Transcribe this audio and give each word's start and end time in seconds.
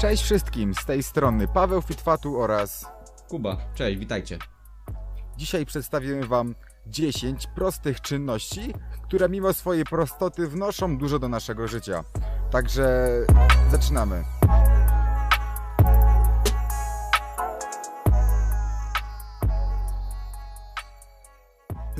Cześć 0.00 0.22
wszystkim, 0.22 0.74
z 0.74 0.84
tej 0.84 1.02
strony 1.02 1.48
Paweł 1.48 1.82
Fitwatu 1.82 2.40
oraz 2.40 2.86
Kuba, 3.28 3.56
cześć, 3.74 3.98
witajcie. 3.98 4.38
dzisiaj 5.36 5.66
przedstawimy 5.66 6.26
Wam 6.26 6.54
10 6.86 7.46
prostych 7.46 8.00
czynności, 8.00 8.74
które 9.02 9.28
mimo 9.28 9.52
swojej 9.52 9.84
prostoty 9.84 10.48
wnoszą 10.48 10.98
dużo 10.98 11.18
do 11.18 11.28
naszego 11.28 11.68
życia. 11.68 12.04
Także 12.50 13.08
zaczynamy. 13.70 14.39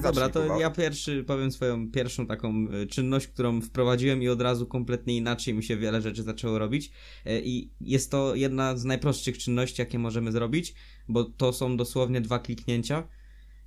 Dobra, 0.02 0.28
to 0.28 0.42
Kuba. 0.42 0.60
ja 0.60 0.70
pierwszy 0.70 1.24
powiem 1.24 1.52
swoją 1.52 1.90
pierwszą 1.90 2.26
taką 2.26 2.68
e, 2.68 2.86
czynność, 2.86 3.26
którą 3.26 3.60
wprowadziłem 3.60 4.22
i 4.22 4.28
od 4.28 4.40
razu 4.40 4.66
kompletnie 4.66 5.16
inaczej 5.16 5.54
mi 5.54 5.62
się 5.62 5.76
wiele 5.76 6.02
rzeczy 6.02 6.22
zaczęło 6.22 6.58
robić. 6.58 6.90
E, 7.24 7.40
I 7.40 7.72
jest 7.80 8.10
to 8.10 8.34
jedna 8.34 8.76
z 8.76 8.84
najprostszych 8.84 9.38
czynności, 9.38 9.82
jakie 9.82 9.98
możemy 9.98 10.32
zrobić, 10.32 10.74
bo 11.08 11.24
to 11.24 11.52
są 11.52 11.76
dosłownie 11.76 12.20
dwa 12.20 12.38
kliknięcia. 12.38 13.08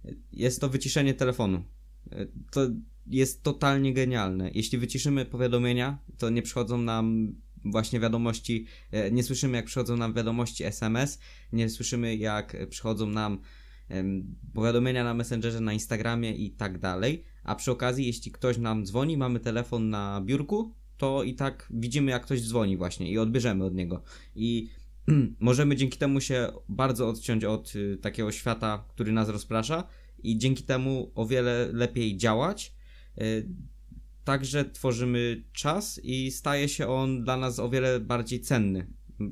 E, 0.06 0.12
Jest 0.32 0.62
to 0.62 0.70
wyciszenie 0.70 1.14
telefonu. 1.14 1.64
To 2.52 2.62
jest 3.08 3.44
totalnie 3.44 3.94
genialne. 3.94 4.52
Jeśli 4.54 4.78
wyciszymy 4.78 5.26
powiadomienia, 5.26 5.98
to 6.18 6.30
nie 6.30 6.42
przychodzą 6.42 6.78
nam 6.78 7.36
właśnie 7.66 8.00
wiadomości, 8.00 8.66
nie 9.12 9.24
słyszymy 9.24 9.58
jak 9.58 9.66
przychodzą 9.66 9.98
nam 9.98 10.14
wiadomości 10.14 10.64
SMS, 10.64 11.20
nie 11.54 11.70
słyszymy 11.70 12.16
jak 12.16 12.58
przychodzą 12.70 13.08
nam 13.08 13.40
powiadomienia 14.54 15.04
na 15.04 15.14
Messengerze, 15.14 15.62
na 15.62 15.74
Instagramie 15.74 16.36
i 16.36 16.52
tak 16.52 16.80
dalej. 16.80 17.24
A 17.44 17.56
przy 17.56 17.72
okazji, 17.72 18.06
jeśli 18.06 18.32
ktoś 18.32 18.58
nam 18.58 18.86
dzwoni, 18.86 19.18
mamy 19.18 19.40
telefon 19.40 19.90
na 19.90 20.22
biurku, 20.26 20.74
to 20.98 21.24
i 21.24 21.36
tak 21.36 21.68
widzimy, 21.74 22.12
jak 22.12 22.24
ktoś 22.24 22.42
dzwoni 22.42 22.78
właśnie 22.78 23.12
i 23.12 23.18
odbierzemy 23.18 23.66
od 23.66 23.76
niego. 23.76 24.04
I 24.36 24.70
możemy 25.40 25.76
dzięki 25.76 25.98
temu 25.98 26.22
się 26.22 26.52
bardzo 26.70 27.10
odciąć 27.10 27.44
od 27.44 27.76
y, 27.76 27.98
takiego 27.98 28.32
świata, 28.32 28.86
który 28.90 29.12
nas 29.12 29.30
rozprasza 29.30 29.88
i 30.24 30.38
dzięki 30.38 30.64
temu 30.64 31.12
o 31.16 31.26
wiele 31.26 31.70
lepiej 31.74 32.18
działać. 32.18 32.74
Y, 33.22 33.48
Także 34.24 34.66
tworzymy 34.66 35.44
czas 35.54 36.00
i 36.04 36.32
staje 36.32 36.70
się 36.70 36.88
on 36.88 37.24
dla 37.24 37.38
nas 37.38 37.60
o 37.60 37.70
wiele 37.70 38.00
bardziej 38.00 38.42
cenny. 38.42 38.88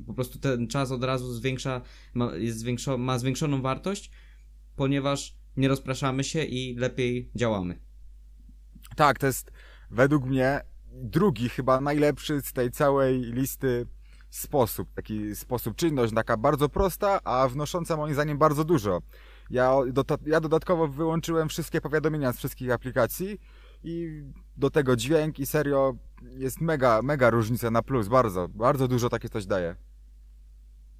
Po 0.06 0.14
prostu 0.14 0.38
ten 0.38 0.68
czas 0.68 0.90
od 0.90 1.04
razu 1.04 1.32
zwiększa, 1.32 1.80
ma, 2.14 2.36
jest 2.36 2.58
zwiększo, 2.58 2.98
ma 2.98 3.18
zwiększoną 3.18 3.62
wartość, 3.62 4.10
ponieważ 4.76 5.36
nie 5.56 5.68
rozpraszamy 5.68 6.24
się 6.24 6.44
i 6.44 6.76
lepiej 6.76 7.30
działamy. 7.34 7.78
Tak, 8.96 9.18
to 9.18 9.26
jest 9.26 9.50
według 9.90 10.24
mnie 10.24 10.60
drugi, 10.92 11.48
chyba 11.48 11.80
najlepszy 11.80 12.40
z 12.40 12.52
tej 12.52 12.70
całej 12.70 13.20
listy 13.20 13.86
sposób. 14.30 14.88
Taki 14.94 15.36
sposób, 15.36 15.76
czynność 15.76 16.14
taka 16.14 16.36
bardzo 16.36 16.68
prosta, 16.68 17.20
a 17.24 17.48
wnosząca 17.48 17.96
moim 17.96 18.14
zdaniem 18.14 18.38
bardzo 18.38 18.64
dużo. 18.64 19.02
Ja, 19.50 19.72
dota- 19.92 20.18
ja 20.26 20.40
dodatkowo 20.40 20.88
wyłączyłem 20.88 21.48
wszystkie 21.48 21.80
powiadomienia 21.80 22.32
z 22.32 22.36
wszystkich 22.38 22.70
aplikacji 22.70 23.40
i 23.84 24.22
do 24.56 24.70
tego 24.70 24.96
dźwięk 24.96 25.38
i 25.38 25.46
serio 25.46 25.94
jest 26.22 26.60
mega, 26.60 27.02
mega 27.02 27.30
różnica 27.30 27.70
na 27.70 27.82
plus, 27.82 28.08
bardzo, 28.08 28.48
bardzo 28.48 28.88
dużo 28.88 29.08
takie 29.08 29.28
coś 29.28 29.46
daje. 29.46 29.76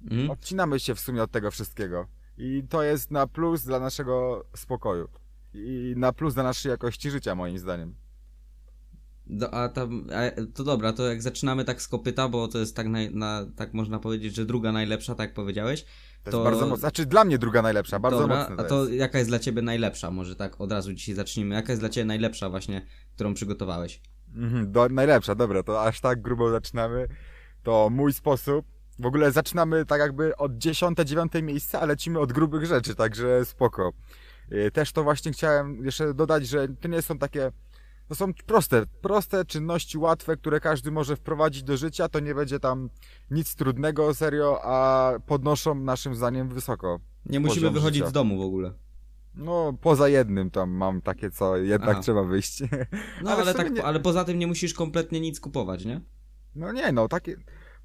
Mhm. 0.01 0.29
Odcinamy 0.29 0.79
się 0.79 0.95
w 0.95 0.99
sumie 0.99 1.23
od 1.23 1.31
tego 1.31 1.51
wszystkiego. 1.51 2.07
I 2.37 2.63
to 2.69 2.83
jest 2.83 3.11
na 3.11 3.27
plus 3.27 3.63
dla 3.63 3.79
naszego 3.79 4.45
spokoju. 4.55 5.07
I 5.53 5.93
na 5.97 6.13
plus 6.13 6.33
dla 6.33 6.43
naszej 6.43 6.69
jakości 6.69 7.11
życia, 7.11 7.35
moim 7.35 7.57
zdaniem. 7.59 7.95
Do, 9.27 9.53
a 9.53 9.69
tam, 9.69 10.07
a, 10.13 10.41
to 10.53 10.63
dobra, 10.63 10.93
to 10.93 11.07
jak 11.07 11.21
zaczynamy 11.21 11.65
tak 11.65 11.81
z 11.81 11.87
kopyta, 11.87 12.29
bo 12.29 12.47
to 12.47 12.59
jest 12.59 12.75
tak, 12.75 12.87
naj, 12.87 13.15
na, 13.15 13.45
tak 13.55 13.73
można 13.73 13.99
powiedzieć, 13.99 14.35
że 14.35 14.45
druga 14.45 14.71
najlepsza, 14.71 15.15
tak 15.15 15.27
jak 15.27 15.33
powiedziałeś. 15.35 15.85
To, 16.23 16.31
To- 16.31 16.37
jest 16.37 16.43
bardzo 16.51 16.67
mocne. 16.67 16.79
Znaczy 16.79 17.05
dla 17.05 17.25
mnie 17.25 17.37
druga 17.37 17.61
najlepsza, 17.61 17.99
bardzo 17.99 18.19
dobra, 18.19 18.39
mocne 18.39 18.55
a 18.55 18.63
to 18.63 18.69
to 18.69 18.81
jest. 18.83 18.93
jaka 18.93 19.17
jest 19.17 19.29
dla 19.29 19.39
ciebie 19.39 19.61
najlepsza? 19.61 20.11
Może 20.11 20.35
tak 20.35 20.61
od 20.61 20.71
razu 20.71 20.93
dzisiaj 20.93 21.15
zacznijmy. 21.15 21.55
Jaka 21.55 21.71
jest 21.71 21.81
dla 21.81 21.89
ciebie 21.89 22.05
najlepsza 22.05 22.49
właśnie, 22.49 22.85
którą 23.15 23.33
przygotowałeś? 23.33 24.01
Mhm, 24.35 24.71
do, 24.71 24.89
najlepsza, 24.89 25.35
dobra, 25.35 25.63
to 25.63 25.83
aż 25.83 26.01
tak 26.01 26.21
grubo 26.21 26.51
zaczynamy. 26.51 27.07
To 27.63 27.89
mój 27.91 28.13
sposób. 28.13 28.65
W 28.99 29.05
ogóle 29.05 29.31
zaczynamy 29.31 29.85
tak 29.85 29.99
jakby 29.99 30.37
od 30.37 30.51
10-9 30.51 31.43
miejsca, 31.43 31.81
a 31.81 31.85
lecimy 31.85 32.19
od 32.19 32.33
grubych 32.33 32.65
rzeczy, 32.65 32.95
także 32.95 33.45
spoko. 33.45 33.93
Yy, 34.49 34.71
Też 34.71 34.91
to 34.91 35.03
właśnie 35.03 35.31
chciałem 35.31 35.85
jeszcze 35.85 36.13
dodać, 36.13 36.47
że 36.47 36.67
to 36.67 36.87
nie 36.87 37.01
są 37.01 37.17
takie. 37.17 37.51
To 38.07 38.15
są 38.15 38.33
proste, 38.45 38.83
proste 39.01 39.45
czynności, 39.45 39.97
łatwe, 39.97 40.37
które 40.37 40.59
każdy 40.59 40.91
może 40.91 41.15
wprowadzić 41.15 41.63
do 41.63 41.77
życia. 41.77 42.09
To 42.09 42.19
nie 42.19 42.35
będzie 42.35 42.59
tam 42.59 42.89
nic 43.31 43.55
trudnego, 43.55 44.13
serio, 44.13 44.59
a 44.63 45.11
podnoszą 45.25 45.75
naszym 45.75 46.15
zdaniem 46.15 46.49
wysoko. 46.49 46.99
Nie 47.25 47.39
musimy 47.39 47.71
wychodzić 47.71 47.97
życia. 47.99 48.09
z 48.09 48.13
domu 48.13 48.37
w 48.37 48.41
ogóle. 48.41 48.73
No, 49.35 49.73
poza 49.81 50.09
jednym 50.09 50.51
tam 50.51 50.69
mam 50.71 51.01
takie, 51.01 51.31
co 51.31 51.57
jednak 51.57 51.89
Aha. 51.89 52.01
trzeba 52.01 52.23
wyjść. 52.23 52.61
No 53.23 53.31
Ale 53.31 53.41
ale, 53.41 53.53
tak, 53.53 53.71
nie- 53.73 53.83
ale 53.83 53.99
poza 53.99 54.23
tym 54.25 54.39
nie 54.39 54.47
musisz 54.47 54.73
kompletnie 54.73 55.19
nic 55.19 55.39
kupować, 55.39 55.85
nie? 55.85 56.01
No 56.55 56.71
nie, 56.71 56.91
no 56.91 57.07
takie 57.07 57.35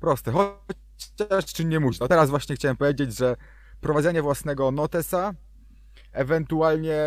proste. 0.00 0.32
Chociaż 0.32 1.44
czy 1.44 1.64
nie 1.64 1.80
musi. 1.80 1.98
No 2.00 2.08
teraz 2.08 2.30
właśnie 2.30 2.56
chciałem 2.56 2.76
powiedzieć, 2.76 3.16
że 3.16 3.36
prowadzenie 3.80 4.22
własnego 4.22 4.70
notesa, 4.70 5.34
ewentualnie 6.12 6.98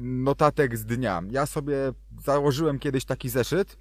notatek 0.00 0.78
z 0.78 0.84
dnia. 0.84 1.22
Ja 1.30 1.46
sobie 1.46 1.76
założyłem 2.24 2.78
kiedyś 2.78 3.04
taki 3.04 3.28
zeszyt, 3.28 3.76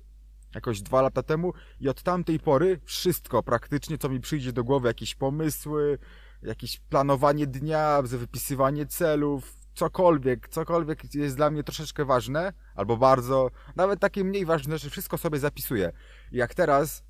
jakoś 0.55 0.81
dwa 0.81 1.01
lata 1.01 1.23
temu 1.23 1.53
i 1.79 1.89
od 1.89 2.03
tamtej 2.03 2.39
pory 2.39 2.79
wszystko 2.83 3.43
praktycznie, 3.43 3.97
co 3.97 4.09
mi 4.09 4.19
przyjdzie 4.19 4.53
do 4.53 4.63
głowy, 4.63 4.87
jakieś 4.87 5.15
pomysły, 5.15 5.97
jakieś 6.41 6.79
planowanie 6.79 7.47
dnia, 7.47 8.01
wypisywanie 8.01 8.85
celów, 8.85 9.59
cokolwiek, 9.73 10.49
cokolwiek 10.49 11.15
jest 11.15 11.35
dla 11.35 11.49
mnie 11.49 11.63
troszeczkę 11.63 12.05
ważne, 12.05 12.53
albo 12.75 12.97
bardzo, 12.97 13.51
nawet 13.75 13.99
takie 13.99 14.23
mniej 14.23 14.45
ważne, 14.45 14.77
że 14.77 14.89
wszystko 14.89 15.17
sobie 15.17 15.39
zapisuję. 15.39 15.91
I 16.31 16.37
Jak 16.37 16.55
teraz, 16.55 17.03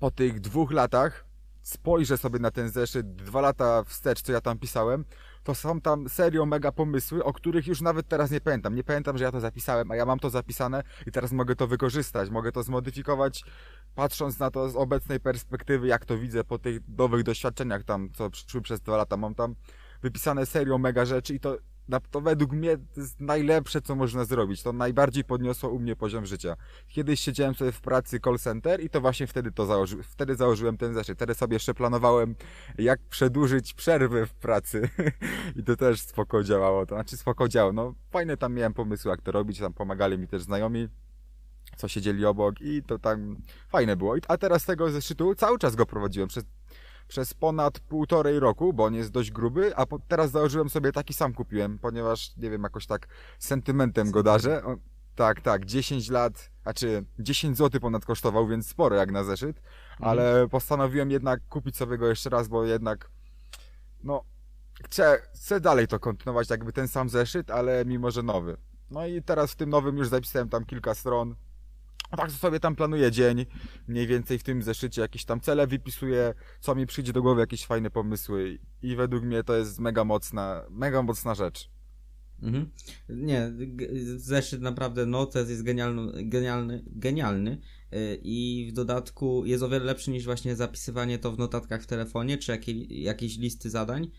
po 0.00 0.10
tych 0.10 0.40
dwóch 0.40 0.72
latach, 0.72 1.24
spojrzę 1.62 2.16
sobie 2.16 2.38
na 2.38 2.50
ten 2.50 2.70
zeszyt 2.70 3.14
dwa 3.14 3.40
lata 3.40 3.84
wstecz, 3.84 4.22
co 4.22 4.32
ja 4.32 4.40
tam 4.40 4.58
pisałem, 4.58 5.04
to 5.44 5.54
są 5.54 5.80
tam 5.80 6.08
serio 6.08 6.46
mega 6.46 6.72
pomysły, 6.72 7.24
o 7.24 7.32
których 7.32 7.66
już 7.66 7.80
nawet 7.80 8.08
teraz 8.08 8.30
nie 8.30 8.40
pamiętam. 8.40 8.74
Nie 8.74 8.84
pamiętam, 8.84 9.18
że 9.18 9.24
ja 9.24 9.32
to 9.32 9.40
zapisałem, 9.40 9.90
a 9.90 9.96
ja 9.96 10.06
mam 10.06 10.18
to 10.18 10.30
zapisane 10.30 10.82
i 11.06 11.12
teraz 11.12 11.32
mogę 11.32 11.56
to 11.56 11.66
wykorzystać, 11.66 12.30
mogę 12.30 12.52
to 12.52 12.62
zmodyfikować, 12.62 13.44
patrząc 13.94 14.38
na 14.38 14.50
to 14.50 14.68
z 14.68 14.76
obecnej 14.76 15.20
perspektywy, 15.20 15.86
jak 15.86 16.04
to 16.04 16.18
widzę 16.18 16.44
po 16.44 16.58
tych 16.58 16.80
nowych 16.98 17.22
doświadczeniach 17.22 17.84
tam, 17.84 18.10
co 18.12 18.30
przyszły 18.30 18.60
przez 18.60 18.80
dwa 18.80 18.96
lata. 18.96 19.16
Mam 19.16 19.34
tam 19.34 19.54
wypisane 20.02 20.46
serio 20.46 20.78
mega 20.78 21.04
rzeczy 21.04 21.34
i 21.34 21.40
to, 21.40 21.56
to 22.10 22.20
według 22.20 22.52
mnie 22.52 22.76
to 22.76 23.00
jest 23.00 23.20
najlepsze, 23.20 23.82
co 23.82 23.94
można 23.94 24.24
zrobić. 24.24 24.62
To 24.62 24.72
najbardziej 24.72 25.24
podniosło 25.24 25.70
u 25.70 25.78
mnie 25.78 25.96
poziom 25.96 26.26
życia. 26.26 26.56
Kiedyś 26.88 27.20
siedziałem 27.20 27.54
sobie 27.54 27.72
w 27.72 27.80
pracy 27.80 28.20
call 28.20 28.38
center 28.38 28.80
i 28.80 28.90
to 28.90 29.00
właśnie 29.00 29.26
wtedy 29.26 29.52
to 29.52 29.66
założy, 29.66 30.02
wtedy 30.02 30.36
założyłem 30.36 30.76
ten 30.76 30.94
zeszyt. 30.94 31.18
Wtedy 31.18 31.34
sobie 31.34 31.54
jeszcze 31.54 31.74
planowałem, 31.74 32.34
jak 32.78 33.00
przedłużyć 33.00 33.74
przerwy 33.74 34.26
w 34.26 34.34
pracy. 34.34 34.88
I 35.56 35.62
to 35.62 35.76
też 35.76 36.00
spoko 36.00 36.44
działało. 36.44 36.86
To 36.86 36.94
znaczy 36.94 37.16
spoko 37.16 37.48
działało. 37.48 37.72
No 37.72 37.94
fajne 38.10 38.36
tam 38.36 38.54
miałem 38.54 38.74
pomysły, 38.74 39.10
jak 39.10 39.22
to 39.22 39.32
robić. 39.32 39.58
Tam 39.58 39.72
pomagali 39.72 40.18
mi 40.18 40.28
też 40.28 40.42
znajomi, 40.42 40.88
co 41.76 41.88
siedzieli 41.88 42.26
obok 42.26 42.60
i 42.60 42.82
to 42.82 42.98
tam 42.98 43.36
fajne 43.68 43.96
było. 43.96 44.16
A 44.28 44.38
teraz 44.38 44.64
tego 44.64 44.90
zeszytu 44.90 45.34
cały 45.34 45.58
czas 45.58 45.76
go 45.76 45.86
prowadziłem 45.86 46.28
przez 46.28 46.44
przez 47.08 47.34
ponad 47.34 47.80
półtorej 47.80 48.40
roku, 48.40 48.72
bo 48.72 48.84
on 48.84 48.94
jest 48.94 49.10
dość 49.10 49.30
gruby, 49.30 49.76
a 49.76 49.86
po, 49.86 49.98
teraz 49.98 50.30
założyłem 50.30 50.70
sobie 50.70 50.92
taki 50.92 51.14
sam 51.14 51.34
kupiłem, 51.34 51.78
ponieważ, 51.78 52.36
nie 52.36 52.50
wiem, 52.50 52.62
jakoś 52.62 52.86
tak 52.86 53.08
sentymentem 53.38 54.10
go 54.10 54.22
darzę. 54.22 54.64
On, 54.64 54.76
tak, 55.14 55.40
tak, 55.40 55.64
10 55.64 56.10
lat, 56.10 56.50
znaczy 56.62 57.04
10 57.18 57.58
zł 57.58 57.80
ponad 57.80 58.04
kosztował, 58.04 58.46
więc 58.46 58.66
sporo 58.66 58.96
jak 58.96 59.12
na 59.12 59.24
zeszyt, 59.24 59.62
ale 59.98 60.48
postanowiłem 60.48 61.10
jednak 61.10 61.40
kupić 61.48 61.76
sobie 61.76 61.98
go 61.98 62.06
jeszcze 62.06 62.30
raz, 62.30 62.48
bo 62.48 62.64
jednak, 62.64 63.10
no, 64.04 64.24
chcę, 64.84 65.18
chcę 65.34 65.60
dalej 65.60 65.88
to 65.88 66.00
kontynuować, 66.00 66.50
jakby 66.50 66.72
ten 66.72 66.88
sam 66.88 67.08
zeszyt, 67.08 67.50
ale 67.50 67.84
mimo, 67.84 68.10
że 68.10 68.22
nowy. 68.22 68.56
No 68.90 69.06
i 69.06 69.22
teraz 69.22 69.52
w 69.52 69.56
tym 69.56 69.70
nowym 69.70 69.96
już 69.96 70.08
zapisałem 70.08 70.48
tam 70.48 70.64
kilka 70.64 70.94
stron, 70.94 71.30
a 71.30 71.36
tak 72.16 72.30
sobie 72.30 72.60
tam 72.60 72.76
planuję 72.76 73.10
dzień, 73.10 73.46
mniej 73.88 74.06
więcej 74.06 74.38
w 74.38 74.42
tym 74.42 74.62
zeszycie 74.62 75.02
jakieś 75.02 75.24
tam 75.24 75.40
cele 75.40 75.66
wypisuję, 75.66 76.34
co 76.60 76.74
mi 76.74 76.86
przyjdzie 76.86 77.12
do 77.12 77.22
głowy, 77.22 77.40
jakieś 77.40 77.66
fajne 77.66 77.90
pomysły 77.90 78.58
i 78.82 78.96
według 78.96 79.24
mnie 79.24 79.44
to 79.44 79.56
jest 79.56 79.78
mega 79.78 80.04
mocna, 80.04 80.62
mega 80.70 81.02
mocna 81.02 81.34
rzecz. 81.34 81.70
Mhm. 82.42 82.70
Nie, 83.08 83.52
zeszyt 84.16 84.60
naprawdę 84.60 85.06
notes 85.06 85.50
jest 85.50 85.62
genialny, 85.62 86.24
genialny, 86.24 86.84
genialny 86.86 87.58
yy, 87.92 88.18
i 88.22 88.68
w 88.70 88.72
dodatku 88.72 89.46
jest 89.46 89.62
o 89.62 89.68
wiele 89.68 89.84
lepszy 89.84 90.10
niż 90.10 90.24
właśnie 90.24 90.56
zapisywanie 90.56 91.18
to 91.18 91.32
w 91.32 91.38
notatkach 91.38 91.82
w 91.82 91.86
telefonie 91.86 92.38
czy 92.38 92.52
jakiej, 92.52 93.02
jakieś 93.02 93.38
listy 93.38 93.70
zadań. 93.70 94.10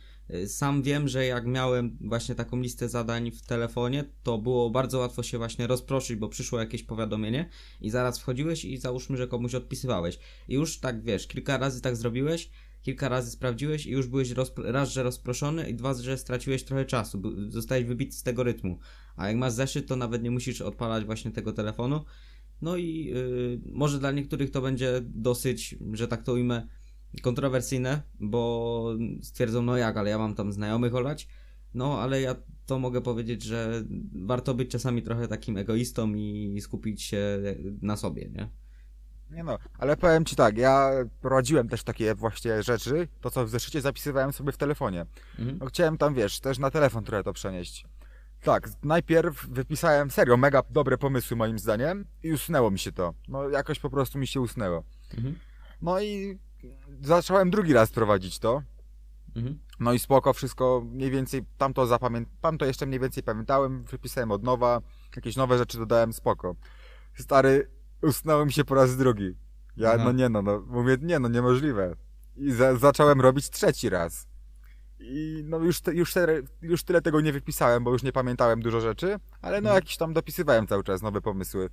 Sam 0.47 0.83
wiem, 0.83 1.07
że 1.07 1.25
jak 1.25 1.45
miałem 1.45 1.97
właśnie 2.01 2.35
taką 2.35 2.59
listę 2.59 2.89
zadań 2.89 3.31
w 3.31 3.41
telefonie, 3.41 4.03
to 4.23 4.37
było 4.37 4.69
bardzo 4.69 4.99
łatwo 4.99 5.23
się 5.23 5.37
właśnie 5.37 5.67
rozproszyć, 5.67 6.15
bo 6.15 6.29
przyszło 6.29 6.59
jakieś 6.59 6.83
powiadomienie 6.83 7.49
i 7.81 7.89
zaraz 7.89 8.19
wchodziłeś 8.19 8.65
i 8.65 8.77
załóżmy, 8.77 9.17
że 9.17 9.27
komuś 9.27 9.55
odpisywałeś. 9.55 10.19
I 10.47 10.53
już 10.53 10.79
tak 10.79 11.03
wiesz, 11.03 11.27
kilka 11.27 11.57
razy 11.57 11.81
tak 11.81 11.95
zrobiłeś, 11.95 12.49
kilka 12.81 13.09
razy 13.09 13.31
sprawdziłeś 13.31 13.85
i 13.85 13.91
już 13.91 14.07
byłeś 14.07 14.33
raz, 14.57 14.89
że 14.89 15.03
rozproszony 15.03 15.69
i 15.69 15.73
dwa, 15.73 15.93
że 15.93 16.17
straciłeś 16.17 16.63
trochę 16.63 16.85
czasu, 16.85 17.21
zostałeś 17.49 17.85
wybity 17.85 18.15
z 18.15 18.23
tego 18.23 18.43
rytmu. 18.43 18.79
A 19.15 19.27
jak 19.27 19.37
masz 19.37 19.53
zeszyt, 19.53 19.87
to 19.87 19.95
nawet 19.95 20.23
nie 20.23 20.31
musisz 20.31 20.61
odpalać 20.61 21.05
właśnie 21.05 21.31
tego 21.31 21.53
telefonu. 21.53 22.05
No 22.61 22.77
i 22.77 23.05
yy, 23.05 23.61
może 23.71 23.99
dla 23.99 24.11
niektórych 24.11 24.51
to 24.51 24.61
będzie 24.61 25.01
dosyć, 25.03 25.75
że 25.93 26.07
tak 26.07 26.23
to 26.23 26.33
ujmę, 26.33 26.67
kontrowersyjne, 27.21 28.01
bo 28.19 28.93
stwierdzą, 29.21 29.61
no 29.61 29.77
jak, 29.77 29.97
ale 29.97 30.09
ja 30.09 30.17
mam 30.17 30.35
tam 30.35 30.53
znajomych 30.53 30.95
olać. 30.95 31.27
No, 31.73 32.01
ale 32.01 32.21
ja 32.21 32.35
to 32.65 32.79
mogę 32.79 33.01
powiedzieć, 33.01 33.43
że 33.43 33.83
warto 34.15 34.53
być 34.53 34.71
czasami 34.71 35.01
trochę 35.01 35.27
takim 35.27 35.57
egoistą 35.57 36.13
i 36.13 36.61
skupić 36.61 37.03
się 37.03 37.39
na 37.81 37.97
sobie, 37.97 38.29
nie? 38.29 38.49
Nie 39.31 39.43
no, 39.43 39.57
ale 39.79 39.97
powiem 39.97 40.25
ci 40.25 40.35
tak, 40.35 40.57
ja 40.57 40.91
prowadziłem 41.21 41.69
też 41.69 41.83
takie 41.83 42.15
właśnie 42.15 42.63
rzeczy, 42.63 43.07
to 43.21 43.31
co 43.31 43.45
w 43.45 43.49
zeszycie 43.49 43.81
zapisywałem 43.81 44.33
sobie 44.33 44.51
w 44.51 44.57
telefonie. 44.57 45.05
Mhm. 45.39 45.57
No 45.59 45.65
chciałem 45.65 45.97
tam, 45.97 46.13
wiesz, 46.13 46.39
też 46.39 46.59
na 46.59 46.71
telefon 46.71 47.03
trochę 47.03 47.23
to 47.23 47.33
przenieść. 47.33 47.85
Tak, 48.41 48.69
najpierw 48.83 49.47
wypisałem 49.49 50.11
serio 50.11 50.37
mega 50.37 50.63
dobre 50.69 50.97
pomysły 50.97 51.37
moim 51.37 51.59
zdaniem 51.59 52.05
i 52.23 52.31
usunęło 52.31 52.71
mi 52.71 52.79
się 52.79 52.91
to. 52.91 53.13
No 53.27 53.49
jakoś 53.49 53.79
po 53.79 53.89
prostu 53.89 54.19
mi 54.19 54.27
się 54.27 54.41
usnęło. 54.41 54.83
Mhm. 55.17 55.35
No 55.81 56.01
i 56.01 56.39
zacząłem 57.01 57.49
drugi 57.49 57.73
raz 57.73 57.91
prowadzić 57.91 58.39
to. 58.39 58.61
Mhm. 59.35 59.59
No 59.79 59.93
i 59.93 59.99
spoko, 59.99 60.33
wszystko 60.33 60.83
mniej 60.85 61.11
więcej, 61.11 61.45
tam 61.57 61.73
to 61.73 61.87
zapamię... 61.87 62.25
tam 62.41 62.57
to 62.57 62.65
jeszcze 62.65 62.85
mniej 62.85 62.99
więcej 62.99 63.23
pamiętałem, 63.23 63.83
wypisałem 63.83 64.31
od 64.31 64.43
nowa, 64.43 64.81
jakieś 65.15 65.35
nowe 65.35 65.57
rzeczy 65.57 65.77
dodałem, 65.77 66.13
spoko. 66.13 66.55
Stary, 67.15 67.71
usnąłem 68.01 68.51
się 68.51 68.65
po 68.65 68.75
raz 68.75 68.97
drugi. 68.97 69.35
Ja, 69.77 69.91
Aha. 69.93 70.03
no 70.03 70.11
nie 70.11 70.29
no, 70.29 70.41
no, 70.41 70.63
mówię, 70.67 70.97
nie 71.01 71.19
no, 71.19 71.29
niemożliwe. 71.29 71.95
I 72.35 72.51
za, 72.51 72.75
zacząłem 72.75 73.21
robić 73.21 73.49
trzeci 73.49 73.89
raz. 73.89 74.27
I 74.99 75.43
no 75.45 75.57
już, 75.57 75.81
te, 75.81 75.93
już, 75.93 76.13
te, 76.13 76.27
już 76.61 76.83
tyle 76.83 77.01
tego 77.01 77.21
nie 77.21 77.33
wypisałem, 77.33 77.83
bo 77.83 77.91
już 77.91 78.03
nie 78.03 78.11
pamiętałem 78.11 78.61
dużo 78.61 78.81
rzeczy, 78.81 79.19
ale 79.41 79.61
no 79.61 79.69
Mhm. 79.69 79.75
jakieś 79.75 79.97
tam 79.97 80.13
dopisywałem 80.13 80.67
cały 80.67 80.83
czas 80.83 81.01
nowe 81.01 81.21
pomysły. 81.21 81.69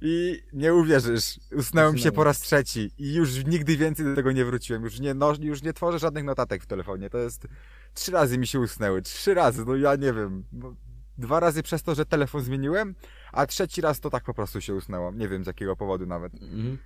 I 0.00 0.42
nie 0.52 0.74
uwierzysz, 0.74 1.40
usnąłem 1.56 1.98
się 1.98 2.12
po 2.12 2.24
raz 2.24 2.40
trzeci 2.40 2.90
i 2.98 3.14
już 3.14 3.44
nigdy 3.44 3.76
więcej 3.76 4.06
do 4.06 4.14
tego 4.14 4.32
nie 4.32 4.44
wróciłem. 4.44 4.84
Już 4.84 5.00
nie, 5.00 5.14
no, 5.14 5.34
już 5.40 5.62
nie 5.62 5.72
tworzę 5.72 5.98
żadnych 5.98 6.24
notatek 6.24 6.62
w 6.62 6.66
telefonie. 6.66 7.10
To 7.10 7.18
jest. 7.18 7.46
Trzy 7.94 8.12
razy 8.12 8.38
mi 8.38 8.46
się 8.46 8.60
usnęły. 8.60 9.02
Trzy 9.02 9.34
razy, 9.34 9.64
no 9.66 9.76
ja 9.76 9.96
nie 9.96 10.12
wiem. 10.12 10.44
No, 10.52 10.74
Dwa 11.18 11.40
razy 11.40 11.62
przez 11.62 11.82
to, 11.82 11.94
że 11.94 12.06
telefon 12.06 12.42
zmieniłem, 12.42 12.94
a 13.32 13.46
trzeci 13.46 13.80
raz 13.80 14.00
to 14.00 14.10
tak 14.10 14.24
po 14.24 14.34
prostu 14.34 14.60
się 14.60 14.74
usnęło. 14.74 15.12
Nie 15.12 15.28
wiem 15.28 15.44
z 15.44 15.46
jakiego 15.46 15.76
powodu 15.76 16.06
nawet. 16.06 16.34
Mhm. 16.34 16.78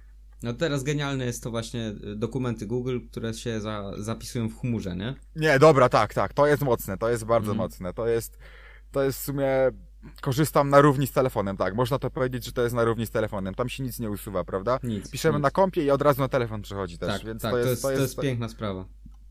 No 0.42 0.52
teraz 0.52 0.82
genialne 0.82 1.24
jest 1.24 1.42
to 1.42 1.50
właśnie 1.50 1.88
y, 1.88 2.16
dokumenty 2.16 2.66
Google, 2.66 2.98
które 3.10 3.34
się 3.34 3.60
za, 3.60 3.92
zapisują 3.98 4.48
w 4.48 4.60
chmurze, 4.60 4.96
nie? 4.96 5.14
Nie, 5.36 5.58
dobra, 5.58 5.88
tak, 5.88 6.14
tak. 6.14 6.32
To 6.32 6.46
jest 6.46 6.62
mocne, 6.62 6.98
to 6.98 7.10
jest 7.10 7.24
bardzo 7.24 7.50
Mhm. 7.50 7.58
mocne. 7.58 7.92
To 7.92 8.08
jest. 8.08 8.38
To 8.92 9.02
jest 9.02 9.18
w 9.18 9.22
sumie. 9.22 9.48
Korzystam 10.20 10.68
na 10.68 10.80
równi 10.80 11.06
z 11.06 11.12
telefonem, 11.12 11.56
tak. 11.56 11.74
Można 11.74 11.98
to 11.98 12.10
powiedzieć, 12.10 12.44
że 12.44 12.52
to 12.52 12.62
jest 12.62 12.74
na 12.74 12.84
równi 12.84 13.06
z 13.06 13.10
telefonem. 13.10 13.54
Tam 13.54 13.68
się 13.68 13.82
nic 13.82 13.98
nie 13.98 14.10
usuwa, 14.10 14.44
prawda? 14.44 14.78
Nic. 14.82 15.10
Piszemy 15.10 15.38
nic. 15.38 15.42
na 15.42 15.50
kompie 15.50 15.84
i 15.84 15.90
od 15.90 16.02
razu 16.02 16.20
na 16.20 16.28
telefon 16.28 16.62
przechodzi 16.62 16.98
też, 16.98 17.08
tak, 17.08 17.26
więc 17.26 17.42
tak, 17.42 17.50
to 17.50 17.58
jest, 17.58 17.82
to 17.82 17.90
jest, 17.92 18.20
piękna 18.20 18.48
sprawa. 18.48 18.84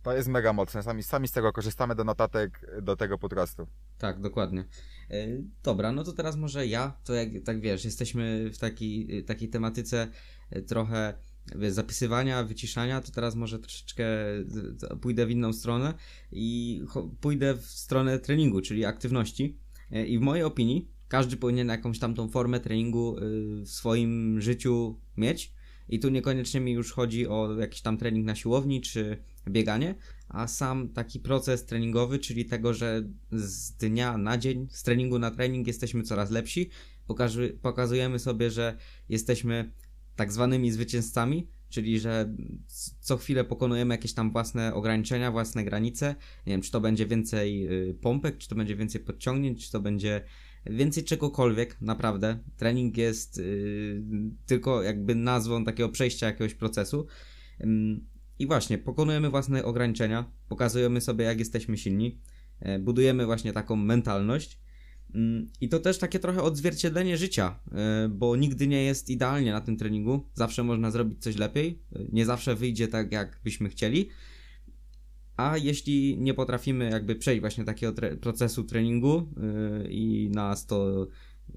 To 0.04 0.14
jest 0.14 0.28
mega 0.28 0.54
mocne. 0.54 0.84
Sami, 0.84 1.04
sami 1.04 1.28
z 1.28 1.32
tego 1.32 1.54
korzystamy 1.54 1.96
do 1.96 2.04
notatek 2.04 2.66
do 2.82 2.96
tego 2.96 3.18
podcastu. 3.18 3.68
Tak, 3.98 4.20
dokładnie. 4.20 4.66
E, 5.10 5.28
Dobra, 5.64 5.92
no 5.92 6.04
to 6.04 6.14
teraz 6.14 6.36
może 6.36 6.68
ja, 6.68 6.98
to 7.04 7.14
jak 7.14 7.30
tak 7.46 7.62
wiesz, 7.62 7.86
jesteśmy 7.86 8.50
w 8.50 8.58
takiej, 8.58 9.24
takiej 9.24 9.50
tematyce 9.50 10.08
e, 10.50 10.62
trochę 10.62 11.14
zapisywania, 11.70 12.44
wyciszania, 12.44 13.02
to 13.02 13.12
teraz 13.12 13.36
może 13.36 13.60
troszeczkę 13.60 14.04
pójdę 15.02 15.26
w 15.26 15.32
inną 15.32 15.54
stronę 15.54 15.94
i 16.32 16.82
pójdę 17.22 17.54
w 17.54 17.66
stronę 17.66 18.20
treningu, 18.20 18.62
czyli 18.62 18.86
aktywności. 18.86 19.58
E, 19.92 20.06
I 20.06 20.18
w 20.18 20.22
mojej 20.22 20.44
opinii 20.44 20.92
każdy 21.08 21.38
powinien 21.38 21.68
jakąś 21.68 22.00
tamtą 22.00 22.30
formę 22.30 22.60
treningu 22.60 23.18
y, 23.18 23.22
w 23.62 23.70
swoim 23.70 24.42
życiu 24.42 25.00
mieć. 25.18 25.54
I 25.90 26.00
tu 26.00 26.10
niekoniecznie 26.10 26.60
mi 26.60 26.72
już 26.72 26.92
chodzi 26.92 27.28
o 27.28 27.60
jakiś 27.60 27.82
tam 27.82 27.98
trening 27.98 28.26
na 28.26 28.36
siłowni 28.36 28.82
czy 28.82 29.18
bieganie, 29.50 29.96
a 30.28 30.48
sam 30.48 30.90
taki 30.90 31.20
proces 31.20 31.66
treningowy, 31.66 32.20
czyli 32.20 32.46
tego, 32.46 32.74
że 32.74 33.04
z 33.32 33.72
dnia 33.72 34.18
na 34.18 34.38
dzień, 34.38 34.68
z 34.70 34.84
treningu 34.84 35.20
na 35.20 35.32
trening 35.32 35.68
jesteśmy 35.68 36.04
coraz 36.04 36.32
lepsi, 36.32 36.70
pokazujemy 37.62 38.20
sobie, 38.20 38.52
że 38.52 38.78
jesteśmy 39.10 39.72
tak 40.16 40.32
zwanymi 40.32 40.72
zwycięzcami, 40.72 41.48
czyli 41.72 42.00
że 42.00 42.36
co 43.00 43.18
chwilę 43.18 43.44
pokonujemy 43.44 43.94
jakieś 43.94 44.14
tam 44.14 44.32
własne 44.32 44.74
ograniczenia, 44.74 45.32
własne 45.32 45.64
granice. 45.64 46.16
Nie 46.48 46.54
wiem, 46.54 46.62
czy 46.62 46.72
to 46.72 46.82
będzie 46.82 47.06
więcej 47.06 47.68
y, 47.90 47.94
pompek, 47.94 48.38
czy 48.38 48.50
to 48.50 48.56
będzie 48.56 48.76
więcej 48.76 49.02
podciągnięć, 49.02 49.66
czy 49.66 49.72
to 49.72 49.80
będzie 49.80 50.22
więcej 50.66 51.04
czegokolwiek, 51.04 51.82
naprawdę. 51.82 52.40
Trening 52.58 52.98
jest 52.98 53.38
y, 53.38 54.04
tylko 54.46 54.84
jakby 54.84 55.16
nazwą 55.16 55.66
takiego 55.66 55.90
przejścia 55.90 56.26
jakiegoś 56.26 56.54
procesu. 56.54 57.08
I 58.40 58.48
właśnie, 58.48 58.78
pokonujemy 58.78 59.30
własne 59.30 59.66
ograniczenia, 59.66 60.32
pokazujemy 60.50 61.02
sobie, 61.02 61.26
jak 61.26 61.40
jesteśmy 61.40 61.78
silni, 61.78 62.22
e, 62.60 62.80
budujemy 62.80 63.26
właśnie 63.26 63.54
taką 63.54 63.76
mentalność. 63.76 64.61
Ym, 65.16 65.50
I 65.62 65.70
to 65.70 65.80
też 65.80 65.98
takie 65.98 66.20
trochę 66.20 66.42
odzwierciedlenie 66.44 67.18
życia, 67.18 67.60
e, 67.72 68.10
bo 68.10 68.36
nigdy 68.36 68.68
nie 68.68 68.84
jest 68.84 69.10
idealnie 69.10 69.52
na 69.52 69.62
tym 69.62 69.78
treningu. 69.78 70.30
Zawsze 70.34 70.64
można 70.64 70.92
zrobić 70.92 71.24
coś 71.24 71.38
lepiej, 71.38 71.80
e, 71.96 72.00
nie 72.12 72.26
zawsze 72.26 72.56
wyjdzie 72.56 72.88
tak, 72.88 73.12
jak 73.12 73.40
byśmy 73.44 73.70
chcieli. 73.70 74.10
A 75.38 75.58
jeśli 75.58 76.18
nie 76.18 76.34
potrafimy 76.34 76.90
jakby 76.90 77.16
przejść 77.16 77.42
właśnie 77.42 77.64
takiego 77.64 77.94
tre- 77.94 78.18
procesu 78.18 78.64
treningu 78.64 79.34
yy, 79.82 79.88
i 79.92 80.30
nas 80.30 80.66
to 80.66 81.08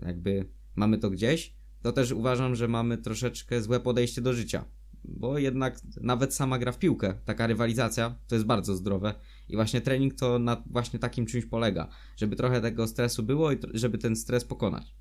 jakby 0.03 0.49
mamy 0.77 0.99
to 0.99 1.11
gdzieś, 1.11 1.55
to 1.83 1.93
też 1.93 2.13
uważam, 2.13 2.55
że 2.55 2.69
mamy 2.69 2.99
troszeczkę 2.99 3.63
złe 3.63 3.81
podejście 3.81 4.21
do 4.23 4.33
życia. 4.33 4.65
Bo 5.05 5.39
jednak 5.39 5.81
nawet 6.01 6.35
sama 6.35 6.59
gra 6.59 6.73
w 6.73 6.79
piłkę, 6.79 7.15
taka 7.25 7.47
rywalizacja, 7.47 8.19
to 8.29 8.35
jest 8.35 8.47
bardzo 8.47 8.77
zdrowe. 8.77 9.15
I 9.49 9.57
właśnie 9.57 9.81
trening 9.81 10.15
to 10.15 10.39
na 10.39 10.63
właśnie 10.67 10.99
takim 10.99 11.27
czymś 11.27 11.47
polega, 11.47 11.89
żeby 12.17 12.37
trochę 12.37 12.61
tego 12.61 12.87
stresu 12.87 13.23
było 13.23 13.53
i 13.53 13.59
żeby 13.75 13.99
ten 13.99 14.17
stres 14.17 14.45
pokonać. 14.45 14.95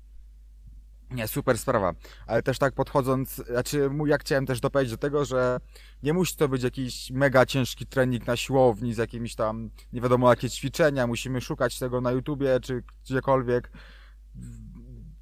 Nie, 1.10 1.28
super 1.28 1.58
sprawa. 1.58 1.94
Ale 2.26 2.42
też 2.42 2.58
tak 2.58 2.74
podchodząc, 2.74 3.34
znaczy 3.34 3.90
ja 4.06 4.18
chciałem 4.18 4.46
też 4.46 4.60
dopowiedzieć 4.60 4.90
do 4.90 4.98
tego, 4.98 5.24
że 5.24 5.60
nie 6.02 6.12
musi 6.12 6.36
to 6.36 6.48
być 6.48 6.62
jakiś 6.62 7.10
mega 7.10 7.46
ciężki 7.46 7.86
trening 7.86 8.26
na 8.26 8.36
siłowni 8.36 8.94
z 8.94 8.96
jakimiś 8.96 9.34
tam 9.34 9.70
nie 9.92 10.00
wiadomo 10.00 10.30
jakie 10.30 10.50
ćwiczenia, 10.50 11.06
musimy 11.06 11.40
szukać 11.40 11.78
tego 11.78 12.00
na 12.00 12.12
YouTubie 12.12 12.60
czy 12.60 12.82
gdziekolwiek. 13.04 13.70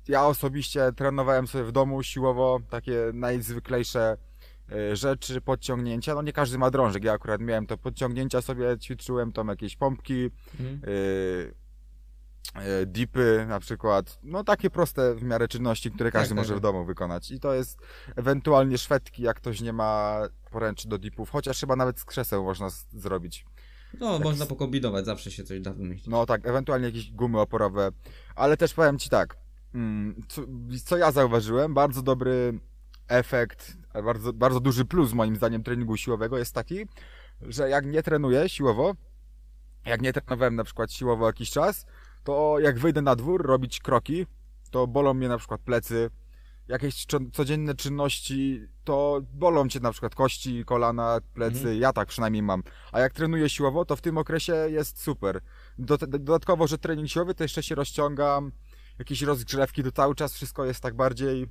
Ja 0.09 0.27
osobiście 0.27 0.93
trenowałem 0.97 1.47
sobie 1.47 1.65
w 1.65 1.73
domu 1.73 2.03
siłowo 2.03 2.61
takie 2.71 3.11
najzwyklejsze 3.15 4.17
rzeczy, 4.93 5.41
podciągnięcia. 5.41 6.15
No 6.15 6.23
nie 6.23 6.33
każdy 6.33 6.59
ma 6.59 6.71
drążek, 6.71 7.05
ja 7.05 7.13
akurat 7.13 7.41
miałem 7.41 7.67
to 7.67 7.79
podciągnięcia 7.79 8.41
sobie, 8.43 8.79
ćwiczyłem 8.79 9.33
tam 9.33 9.49
jakieś 9.49 9.77
pompki, 9.77 10.31
Mhm. 10.61 10.81
yy, 10.87 11.55
yy, 12.79 12.87
dipy 12.87 13.47
na 13.49 13.61
przykład, 13.61 14.19
no 14.23 14.45
takie 14.45 14.71
proste 14.71 15.15
w 15.15 15.23
miarę 15.23 15.49
czynności, 15.49 15.91
które 15.91 16.11
każdy 16.11 16.29
tak, 16.29 16.37
może 16.37 16.49
tak. 16.49 16.59
w 16.59 16.61
domu 16.61 16.85
wykonać 16.85 17.31
i 17.31 17.41
to 17.41 17.55
jest 17.55 17.79
ewentualnie 18.17 18.79
szwedki, 18.79 19.23
jak 19.23 19.37
ktoś 19.37 19.61
nie 19.61 19.73
ma 19.73 20.21
poręczy 20.51 20.89
do 20.89 20.99
dipów, 20.99 21.31
chociaż 21.31 21.61
chyba 21.61 21.77
nawet 21.77 22.01
z 22.01 22.05
krzeseł 22.05 22.45
można 22.45 22.69
zrobić. 22.93 23.47
No, 24.01 24.13
Tak 24.17 24.25
można 24.25 24.47
pokombinować, 24.47 25.05
zawsze 25.05 25.31
się 25.31 25.45
coś 25.45 25.61
da 25.61 25.73
wymyślić. 25.73 26.07
No 26.07 26.27
tak, 26.27 26.47
ewentualnie 26.47 26.87
jakieś 26.87 27.13
gumy 27.13 27.41
oporowe, 27.41 27.91
ale 28.35 28.57
też 28.57 28.75
powiem 28.75 28.99
Ci 28.99 29.11
tak, 29.11 29.37
mm, 29.75 30.23
co, 30.29 30.43
co 30.85 30.97
ja 30.97 31.13
zauważyłem, 31.13 31.75
bardzo 31.75 32.03
dobry 32.03 32.59
efekt, 33.09 33.77
bardzo, 34.05 34.33
bardzo 34.33 34.61
duży 34.61 34.85
plus 34.85 35.13
moim 35.13 35.37
zdaniem 35.37 35.63
treningu 35.63 35.97
siłowego 35.97 36.39
jest 36.39 36.55
taki, 36.55 36.87
że 37.43 37.69
jak 37.69 37.87
nie 37.87 38.03
trenuję 38.03 38.49
siłowo, 38.49 38.95
jak 39.87 40.01
nie 40.01 40.13
trenowałem 40.13 40.57
na 40.57 40.65
przykład 40.65 40.93
siłowo 40.93 41.27
jakiś 41.27 41.51
czas, 41.51 41.87
to 42.25 42.57
jak 42.59 42.79
wyjdę 42.79 43.03
na 43.03 43.17
dwór 43.17 43.47
robić 43.47 43.81
kroki, 43.81 44.27
to 44.71 44.87
bolą 44.87 45.15
mnie 45.15 45.29
na 45.29 45.39
przykład 45.39 45.61
plecy, 45.61 46.11
jakieś 46.69 47.07
codzienne 47.33 47.75
czynności, 47.75 48.67
to 48.85 49.21
bolą 49.35 49.69
cię 49.69 49.81
na 49.81 49.91
przykład 49.93 50.15
kości, 50.15 50.65
kolana, 50.65 51.19
plecy, 51.35 51.59
Mhm. 51.59 51.79
ja 51.81 51.93
tak 51.93 52.09
przynajmniej 52.09 52.43
mam. 52.43 52.63
A 52.93 53.01
jak 53.01 53.13
trenuję 53.13 53.49
siłowo, 53.49 53.85
to 53.85 53.97
w 53.97 54.01
tym 54.01 54.19
okresie 54.19 54.55
jest 54.55 55.01
super. 55.03 55.41
do, 55.79 55.99
dodatkowo, 55.99 56.67
że 56.67 56.79
trening 56.79 57.09
siłowy, 57.09 57.35
to 57.35 57.45
jeszcze 57.45 57.63
się 57.63 57.75
rozciągam, 57.75 58.53
jakieś 58.99 59.23
rozgrzewki, 59.23 59.83
to 59.83 59.93
cały 59.93 60.15
czas 60.15 60.35
wszystko 60.35 60.65
jest 60.65 60.81
tak 60.81 60.95
bardziej, 60.95 61.47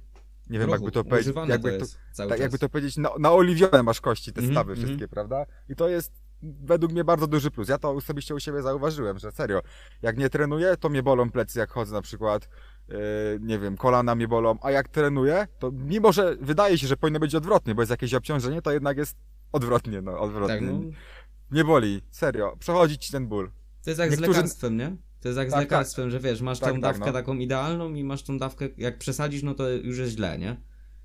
nie 0.51 0.59
wiem, 0.59 0.69
jakby 0.69 0.91
to 0.91 1.03
powiedzieć, 1.03 1.35
jakby 1.47 1.77
to 1.77 1.85
tak, 2.29 2.39
jakby 2.39 2.57
to 2.57 2.69
powiedzieć, 2.69 2.97
na, 2.97 3.09
naoliwione 3.19 3.83
masz 3.83 4.01
kości, 4.01 4.33
te 4.33 4.39
Mhm, 4.41 4.53
stawy 4.55 4.71
mhm. 4.71 4.87
wszystkie, 4.87 5.07
prawda? 5.07 5.45
I 5.69 5.75
to 5.75 5.89
jest 5.89 6.11
według 6.43 6.91
mnie 6.91 7.03
bardzo 7.03 7.27
duży 7.27 7.51
plus. 7.51 7.69
Ja 7.69 7.77
to 7.77 7.89
osobiście 7.91 8.35
u 8.35 8.39
siebie 8.39 8.61
zauważyłem, 8.61 9.19
że 9.19 9.31
serio, 9.31 9.61
jak 10.01 10.17
nie 10.17 10.29
trenuję, 10.29 10.77
to 10.77 10.89
mnie 10.89 11.03
bolą 11.03 11.31
plecy, 11.31 11.59
jak 11.59 11.71
chodzę 11.71 11.93
na 11.93 12.01
przykład, 12.01 12.49
yy, 12.87 12.95
nie 13.41 13.59
wiem, 13.59 13.77
kolana 13.77 14.15
mnie 14.15 14.27
bolą, 14.27 14.57
a 14.61 14.71
jak 14.71 14.87
trenuję, 14.87 15.47
to 15.59 15.71
mimo, 15.71 16.11
że 16.11 16.35
wydaje 16.41 16.77
się, 16.77 16.87
że 16.87 16.97
powinno 16.97 17.19
być 17.19 17.35
odwrotnie, 17.35 17.75
bo 17.75 17.81
jest 17.81 17.89
jakieś 17.91 18.13
obciążenie, 18.13 18.61
to 18.61 18.71
jednak 18.71 18.97
jest 18.97 19.15
odwrotnie, 19.51 20.01
no, 20.01 20.19
odwrotnie. 20.19 20.55
Tak, 20.55 20.65
no, 20.67 20.81
Nie 21.51 21.63
boli, 21.63 22.01
serio, 22.11 22.55
przechodzi 22.59 22.97
ci 22.97 23.11
ten 23.11 23.27
ból. 23.27 23.51
to 23.83 23.89
jest 23.89 23.99
jak 23.99 24.09
Niektórzy- 24.11 24.33
z 24.33 24.35
lekarstwem, 24.35 24.77
nie? 24.77 24.95
To 25.21 25.27
jest 25.27 25.37
jak 25.37 25.49
z 25.49 25.51
Tak, 25.51 25.59
lekarstwem, 25.61 26.09
że 26.09 26.19
wiesz, 26.19 26.41
masz 26.41 26.59
Tak, 26.59 26.69
tą 26.69 26.75
tak, 26.75 26.81
dawkę 26.81 27.05
no. 27.05 27.13
taką 27.13 27.35
idealną 27.35 27.93
i 27.93 28.03
masz 28.03 28.23
tą 28.23 28.37
dawkę, 28.37 28.67
jak 28.77 28.97
przesadzisz, 28.97 29.43
no 29.43 29.53
to 29.53 29.69
już 29.69 29.97
jest 29.97 30.11
źle, 30.13 30.37
nie? 30.37 30.57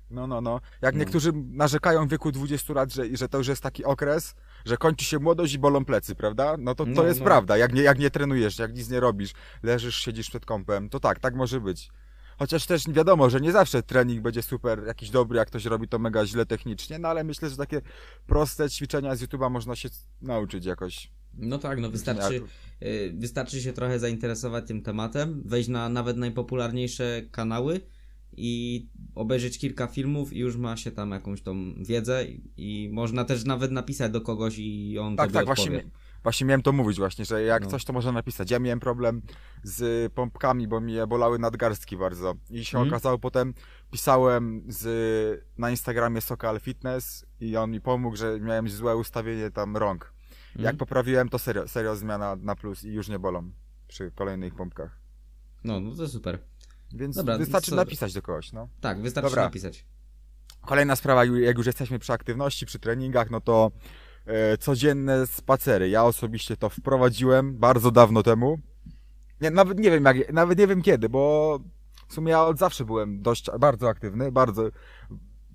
No, 0.09 0.27
no, 0.27 0.41
no. 0.41 0.61
Jak 0.81 0.95
No. 0.95 0.99
niektórzy 0.99 1.31
narzekają 1.51 2.07
w 2.07 2.09
wieku 2.09 2.31
20 2.31 2.73
lat, 2.73 2.93
że, 2.93 3.03
że 3.17 3.29
to 3.29 3.37
już 3.37 3.47
jest 3.47 3.63
taki 3.63 3.85
okres, 3.85 4.35
że 4.65 4.77
kończy 4.77 5.05
się 5.05 5.19
młodość 5.19 5.53
i 5.53 5.59
bolą 5.59 5.85
plecy, 5.85 6.15
prawda? 6.15 6.55
No 6.59 6.75
to, 6.75 6.85
to 6.85 6.91
No, 6.91 7.03
jest 7.03 7.19
no. 7.19 7.25
prawda. 7.25 7.57
Jak 7.57 7.73
nie, 7.73 7.81
jak 7.81 7.99
nie 7.99 8.09
trenujesz, 8.11 8.59
jak 8.59 8.73
nic 8.75 8.89
nie 8.89 8.99
robisz, 8.99 9.33
leżysz, 9.63 9.95
siedzisz 9.95 10.29
przed 10.29 10.45
kąpem, 10.45 10.89
to 10.89 10.99
tak, 10.99 11.19
tak 11.19 11.35
może 11.35 11.61
być. 11.61 11.89
Chociaż 12.39 12.65
też 12.65 12.83
wiadomo, 12.89 13.29
że 13.29 13.41
nie 13.41 13.51
zawsze 13.51 13.83
trening 13.83 14.21
będzie 14.21 14.41
super, 14.41 14.83
jakiś 14.87 15.09
dobry, 15.09 15.37
jak 15.37 15.47
ktoś 15.47 15.65
robi 15.65 15.87
to 15.87 15.99
mega 15.99 16.25
źle 16.25 16.45
technicznie, 16.45 16.99
no 16.99 17.07
ale 17.07 17.23
myślę, 17.23 17.49
że 17.49 17.57
takie 17.57 17.81
proste 18.27 18.69
ćwiczenia 18.69 19.15
z 19.15 19.21
YouTube'a 19.23 19.51
można 19.51 19.75
się 19.75 19.89
nauczyć 20.21 20.65
jakoś. 20.65 21.11
No 21.37 21.57
tak, 21.57 21.79
no 21.79 21.89
wystarczy, 21.89 22.41
y, 22.83 23.13
wystarczy 23.17 23.61
się 23.61 23.73
trochę 23.73 23.99
zainteresować 23.99 24.67
tym 24.67 24.81
tematem, 24.81 25.41
wejść 25.45 25.69
na 25.69 25.89
nawet 25.89 26.17
najpopularniejsze 26.17 27.21
kanały 27.31 27.81
i 28.37 28.85
obejrzeć 29.15 29.59
kilka 29.59 29.87
filmów 29.87 30.33
i 30.33 30.39
już 30.39 30.57
ma 30.57 30.77
się 30.77 30.91
tam 30.91 31.11
jakąś 31.11 31.41
tą 31.41 31.55
wiedzę 31.83 32.25
i, 32.57 32.89
można 32.93 33.25
też 33.25 33.45
nawet 33.45 33.71
napisać 33.71 34.11
do 34.11 34.21
kogoś 34.21 34.55
i 34.57 34.97
on 34.99 35.15
Tak, 35.15 35.27
tobie 35.27 35.33
tak, 35.45 35.49
odpowie. 35.49 35.69
właśnie, 35.71 35.91
właśnie 36.23 36.45
miałem 36.47 36.61
to 36.61 36.71
mówić 36.71 36.97
właśnie, 36.97 37.25
że 37.25 37.43
jak 37.43 37.63
No. 37.63 37.69
coś 37.69 37.85
to 37.85 37.93
można 37.93 38.11
napisać. 38.11 38.51
Ja 38.51 38.59
miałem 38.59 38.79
problem 38.79 39.21
z 39.63 40.13
pompkami, 40.13 40.67
bo 40.67 40.79
mnie 40.79 41.07
bolały 41.07 41.39
nadgarstki 41.39 41.97
bardzo. 41.97 42.33
I 42.49 42.65
się 42.65 42.77
Mhm. 42.77 42.93
okazało 42.93 43.19
potem, 43.19 43.53
pisałem 43.91 44.63
z, 44.67 45.43
na 45.57 45.69
Instagramie 45.71 46.21
Sokal 46.21 46.59
Fitness 46.59 47.25
i 47.39 47.57
on 47.57 47.71
mi 47.71 47.81
pomógł, 47.81 48.15
że 48.15 48.39
miałem 48.39 48.69
złe 48.69 48.95
ustawienie 48.95 49.51
tam 49.51 49.77
rąk. 49.77 50.13
Jak 50.57 50.65
Mhm. 50.73 50.77
poprawiłem, 50.77 51.29
to 51.29 51.39
serio, 51.39 51.67
serio 51.67 51.95
zmiana 51.95 52.35
na 52.35 52.55
plus 52.55 52.83
i 52.83 52.93
już 52.93 53.09
nie 53.09 53.19
bolą 53.19 53.51
przy 53.87 54.11
kolejnych 54.11 54.55
pompkach. 54.55 54.99
No, 55.63 55.79
no 55.79 55.95
to 55.95 56.07
super. 56.07 56.39
Więc 56.93 57.15
Dobra, 57.15 57.37
wystarczy 57.37 57.75
napisać 57.75 58.13
do 58.13 58.21
kogoś, 58.21 58.53
no. 58.53 58.69
Tak, 58.81 59.01
wystarczy 59.01 59.29
Dobra. 59.29 59.43
napisać. 59.43 59.85
Kolejna 60.65 60.95
sprawa, 60.95 61.25
jak 61.25 61.57
już 61.57 61.65
jesteśmy 61.65 61.99
przy 61.99 62.13
aktywności, 62.13 62.65
przy 62.65 62.79
treningach, 62.79 63.29
no 63.31 63.41
to 63.41 63.71
e, 64.25 64.57
codzienne 64.57 65.27
spacery. 65.27 65.89
Ja 65.89 66.03
osobiście 66.03 66.57
to 66.57 66.69
wprowadziłem 66.69 67.57
bardzo 67.57 67.91
dawno 67.91 68.23
temu. 68.23 68.59
Nie, 69.41 69.51
nawet 69.51 69.79
nie 69.79 69.91
wiem 69.91 70.05
jak, 70.05 70.33
nawet 70.33 70.59
nie 70.59 70.67
wiem 70.67 70.81
kiedy, 70.81 71.09
bo 71.09 71.59
w 72.07 72.13
sumie 72.13 72.31
ja 72.31 72.43
od 72.45 72.57
zawsze 72.57 72.85
byłem 72.85 73.21
dość 73.21 73.45
bardzo 73.59 73.89
aktywny, 73.89 74.31
bardzo. 74.31 74.63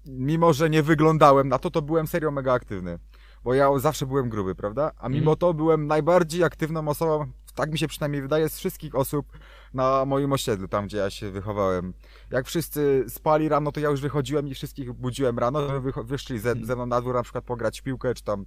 Mimo, 0.07 0.53
że 0.53 0.71
nie 0.71 0.83
wyglądałem 0.83 1.49
na 1.49 1.59
to, 1.59 1.71
to 1.71 1.83
byłem 1.83 2.07
serio 2.07 2.31
mega 2.31 2.53
aktywny. 2.53 2.99
Bo 3.45 3.55
ja 3.55 3.79
zawsze 3.79 4.07
byłem 4.07 4.29
gruby, 4.29 4.55
prawda? 4.55 4.93
A 4.99 5.09
mimo 5.09 5.21
Mhm. 5.21 5.37
to 5.37 5.55
byłem 5.55 5.87
najbardziej 5.87 6.45
aktywną 6.45 6.89
osobą, 6.89 7.27
tak 7.55 7.73
mi 7.73 7.79
się 7.79 7.89
przynajmniej 7.89 8.23
wydaje, 8.23 8.49
z 8.49 8.59
wszystkich 8.59 8.95
osób 8.95 9.27
na 9.75 10.05
moim 10.05 10.33
osiedlu, 10.33 10.69
tam 10.69 10.87
gdzie 10.87 10.97
ja 10.97 11.11
się 11.11 11.31
wychowałem. 11.31 11.95
Jak 12.31 12.47
wszyscy 12.47 13.05
spali 13.09 13.49
rano, 13.49 13.73
to 13.73 13.81
ja 13.81 13.89
już 13.91 14.01
wychodziłem 14.01 14.49
i 14.49 14.55
wszystkich 14.55 14.93
budziłem 14.93 15.39
rano, 15.39 15.69
żeby 15.69 15.93
wyszli 16.05 16.39
ze, 16.39 16.55
ze 16.63 16.75
mną 16.77 16.87
na 16.87 17.01
dwór 17.01 17.15
na 17.15 17.23
przykład 17.23 17.45
pograć 17.45 17.81
w 17.81 17.83
piłkę, 17.83 18.15
czy 18.15 18.25
tam 18.25 18.47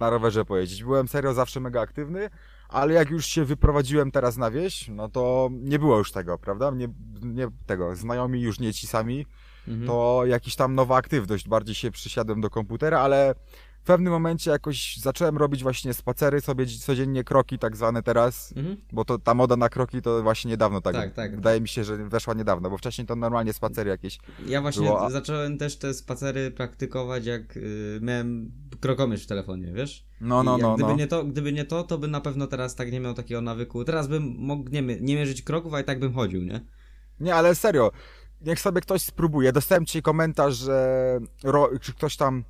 na 0.00 0.10
rowerze 0.10 0.44
pojeździć. 0.44 0.84
Byłem 0.84 1.08
serio 1.08 1.34
zawsze 1.34 1.60
mega 1.60 1.80
aktywny, 1.80 2.30
ale 2.68 2.94
jak 2.94 3.10
już 3.10 3.26
się 3.26 3.44
wyprowadziłem 3.44 4.10
teraz 4.10 4.36
na 4.36 4.50
wieś, 4.50 4.88
no 4.88 5.08
to 5.08 5.48
nie 5.52 5.78
było 5.78 5.98
już 5.98 6.12
tego, 6.12 6.38
prawda? 6.38 6.70
Nie, 6.70 6.88
nie 7.22 7.48
tego, 7.66 7.96
znajomi 7.96 8.40
już 8.40 8.60
nie 8.60 8.72
ci 8.72 8.86
sami, 8.86 9.26
Mhm. 9.68 9.86
to 9.86 10.22
jakiś 10.26 10.56
tam 10.56 10.74
nowa 10.74 10.96
aktywność, 10.96 11.48
bardziej 11.48 11.74
się 11.74 11.90
przysiadłem 11.90 12.40
do 12.40 12.50
komputera, 12.50 13.00
ale 13.00 13.34
w 13.86 13.94
pewnym 13.96 14.12
momencie 14.12 14.50
jakoś 14.50 14.96
zacząłem 14.96 15.36
robić 15.36 15.62
właśnie 15.62 15.94
spacery 15.94 16.40
sobie 16.40 16.66
codziennie, 16.66 17.24
kroki 17.24 17.58
tak 17.58 17.76
zwane 17.76 18.02
teraz, 18.02 18.52
Mhm. 18.56 18.76
bo 18.92 19.04
to 19.04 19.18
ta 19.18 19.34
moda 19.34 19.56
na 19.56 19.68
kroki 19.68 20.02
to 20.02 20.22
właśnie 20.22 20.50
niedawno 20.50 20.80
tak, 20.80 20.94
Tak, 20.94 21.14
tak. 21.14 21.36
wydaje 21.36 21.60
mi 21.60 21.68
się, 21.68 21.84
że 21.84 21.96
weszła 21.96 22.34
niedawno, 22.34 22.70
bo 22.70 22.78
wcześniej 22.78 23.06
to 23.06 23.16
normalnie 23.16 23.52
spacery 23.52 23.90
jakieś. 23.90 24.18
Ja 24.46 24.60
właśnie 24.62 24.86
Było, 24.86 25.10
zacząłem 25.10 25.58
też 25.58 25.76
te 25.76 25.94
spacery 25.94 26.50
praktykować, 26.50 27.26
jak 27.26 27.56
y, 27.56 27.98
miałem 28.02 28.50
krokomierz 28.80 29.24
w 29.24 29.26
telefonie, 29.26 29.72
wiesz? 29.72 30.06
No, 30.20 30.42
no, 30.42 30.58
no, 30.58 30.74
gdyby, 30.74 30.90
no. 30.90 30.96
Nie 30.96 31.06
to, 31.06 31.24
gdyby 31.24 31.52
nie 31.52 31.64
to, 31.64 31.82
to 31.84 31.98
bym 31.98 32.10
na 32.10 32.20
pewno 32.20 32.46
teraz 32.46 32.74
tak 32.74 32.92
nie 32.92 33.00
miał 33.00 33.14
takiego 33.14 33.40
nawyku. 33.40 33.84
Teraz 33.84 34.08
bym 34.08 34.22
mógł 34.38 34.70
nie, 34.70 34.82
nie 34.82 35.14
mierzyć 35.16 35.42
kroków, 35.42 35.74
a 35.74 35.80
i 35.80 35.84
tak 35.84 36.00
bym 36.00 36.12
chodził, 36.14 36.42
nie? 36.42 36.60
Nie, 37.20 37.34
ale 37.34 37.54
serio, 37.54 37.90
niech 38.40 38.60
sobie 38.60 38.80
ktoś 38.80 39.02
spróbuje. 39.02 39.52
Dostałem 39.52 39.86
ci 39.86 40.02
komentarz, 40.02 40.54
że 40.54 41.18
ro, 41.44 41.70
czy 41.80 41.92
ktoś 41.92 42.16
tam 42.16 42.44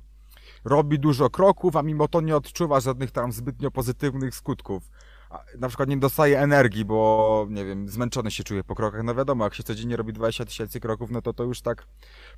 robi 0.67 0.99
dużo 0.99 1.29
kroków, 1.29 1.75
a 1.75 1.83
mimo 1.83 2.07
to 2.07 2.21
nie 2.21 2.35
odczuwa 2.35 2.79
żadnych 2.79 3.11
tam 3.11 3.31
zbytnio 3.31 3.71
pozytywnych 3.71 4.35
skutków. 4.35 4.89
Na 5.59 5.67
przykład 5.67 5.89
nie 5.89 5.97
dostaje 5.97 6.39
energii, 6.39 6.85
bo 6.85 7.47
nie 7.49 7.65
wiem, 7.65 7.89
zmęczony 7.89 8.31
się 8.31 8.43
czuje 8.43 8.63
po 8.63 8.75
krokach. 8.75 9.03
No 9.03 9.15
wiadomo, 9.15 9.43
jak 9.43 9.53
się 9.53 9.63
codziennie 9.63 9.95
robi 9.97 10.13
20 10.13 10.45
tysięcy 10.45 10.79
kroków, 10.79 11.11
no 11.11 11.21
to 11.21 11.33
to 11.33 11.43
już 11.43 11.61
tak. 11.61 11.87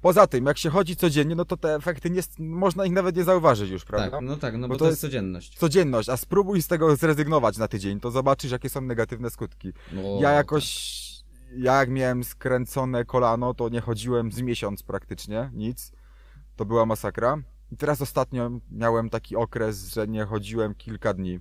Poza 0.02 0.28
tym, 0.28 0.46
jak 0.46 0.58
się 0.58 0.70
chodzi 0.70 0.96
codziennie, 0.96 1.36
no 1.36 1.46
to 1.46 1.58
te 1.58 1.76
efekty 1.76 2.10
nie, 2.10 2.22
można 2.40 2.86
ich 2.86 2.92
nawet 2.92 3.16
nie 3.16 3.24
zauważyć 3.24 3.70
już, 3.70 3.86
prawda? 3.86 4.12
Tak, 4.12 4.22
no 4.22 4.38
tak, 4.38 4.58
no 4.58 4.68
bo, 4.68 4.74
Bo 4.74 4.80
to, 4.80 4.86
jest 4.90 5.02
codzienność. 5.02 5.58
Codzienność, 5.58 6.10
a 6.10 6.18
spróbuj 6.18 6.62
z 6.62 6.68
tego 6.68 6.96
zrezygnować 6.96 7.58
na 7.58 7.68
tydzień, 7.68 8.00
to 8.00 8.12
zobaczysz, 8.12 8.52
jakie 8.52 8.70
są 8.70 8.82
negatywne 8.82 9.30
skutki. 9.30 9.74
No, 9.92 10.02
Ja 10.22 10.32
jakoś, 10.32 11.00
ja 11.58 11.80
jak 11.80 11.90
miałem 11.90 12.24
skręcone 12.24 13.06
kolano, 13.06 13.54
to 13.54 13.70
nie 13.70 13.82
chodziłem 13.82 14.32
z 14.32 14.42
miesiąc 14.42 14.84
praktycznie, 14.84 15.52
nic. 15.54 15.92
To 16.56 16.66
była 16.66 16.86
masakra. 16.86 17.38
I 17.72 17.78
teraz 17.78 18.02
ostatnio 18.02 18.52
miałem 18.72 19.10
taki 19.10 19.36
okres, 19.36 19.94
że 19.94 20.08
nie 20.08 20.26
chodziłem 20.26 20.76
kilka 20.76 21.14
dni. 21.14 21.40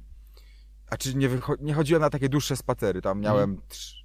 A 0.90 0.96
czy 0.96 1.14
nie, 1.14 1.28
nie 1.60 1.74
chodziłem 1.74 2.02
na 2.02 2.10
takie 2.10 2.28
dłuższe 2.28 2.56
spacery, 2.56 3.02
tam 3.02 3.20
miałem... 3.20 3.56
Trz- 3.68 3.98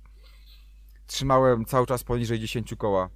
trzymałem 1.08 1.66
cały 1.66 1.88
czas 1.88 2.04
poniżej 2.04 2.40
10 2.40 2.74
koła. 2.78 3.10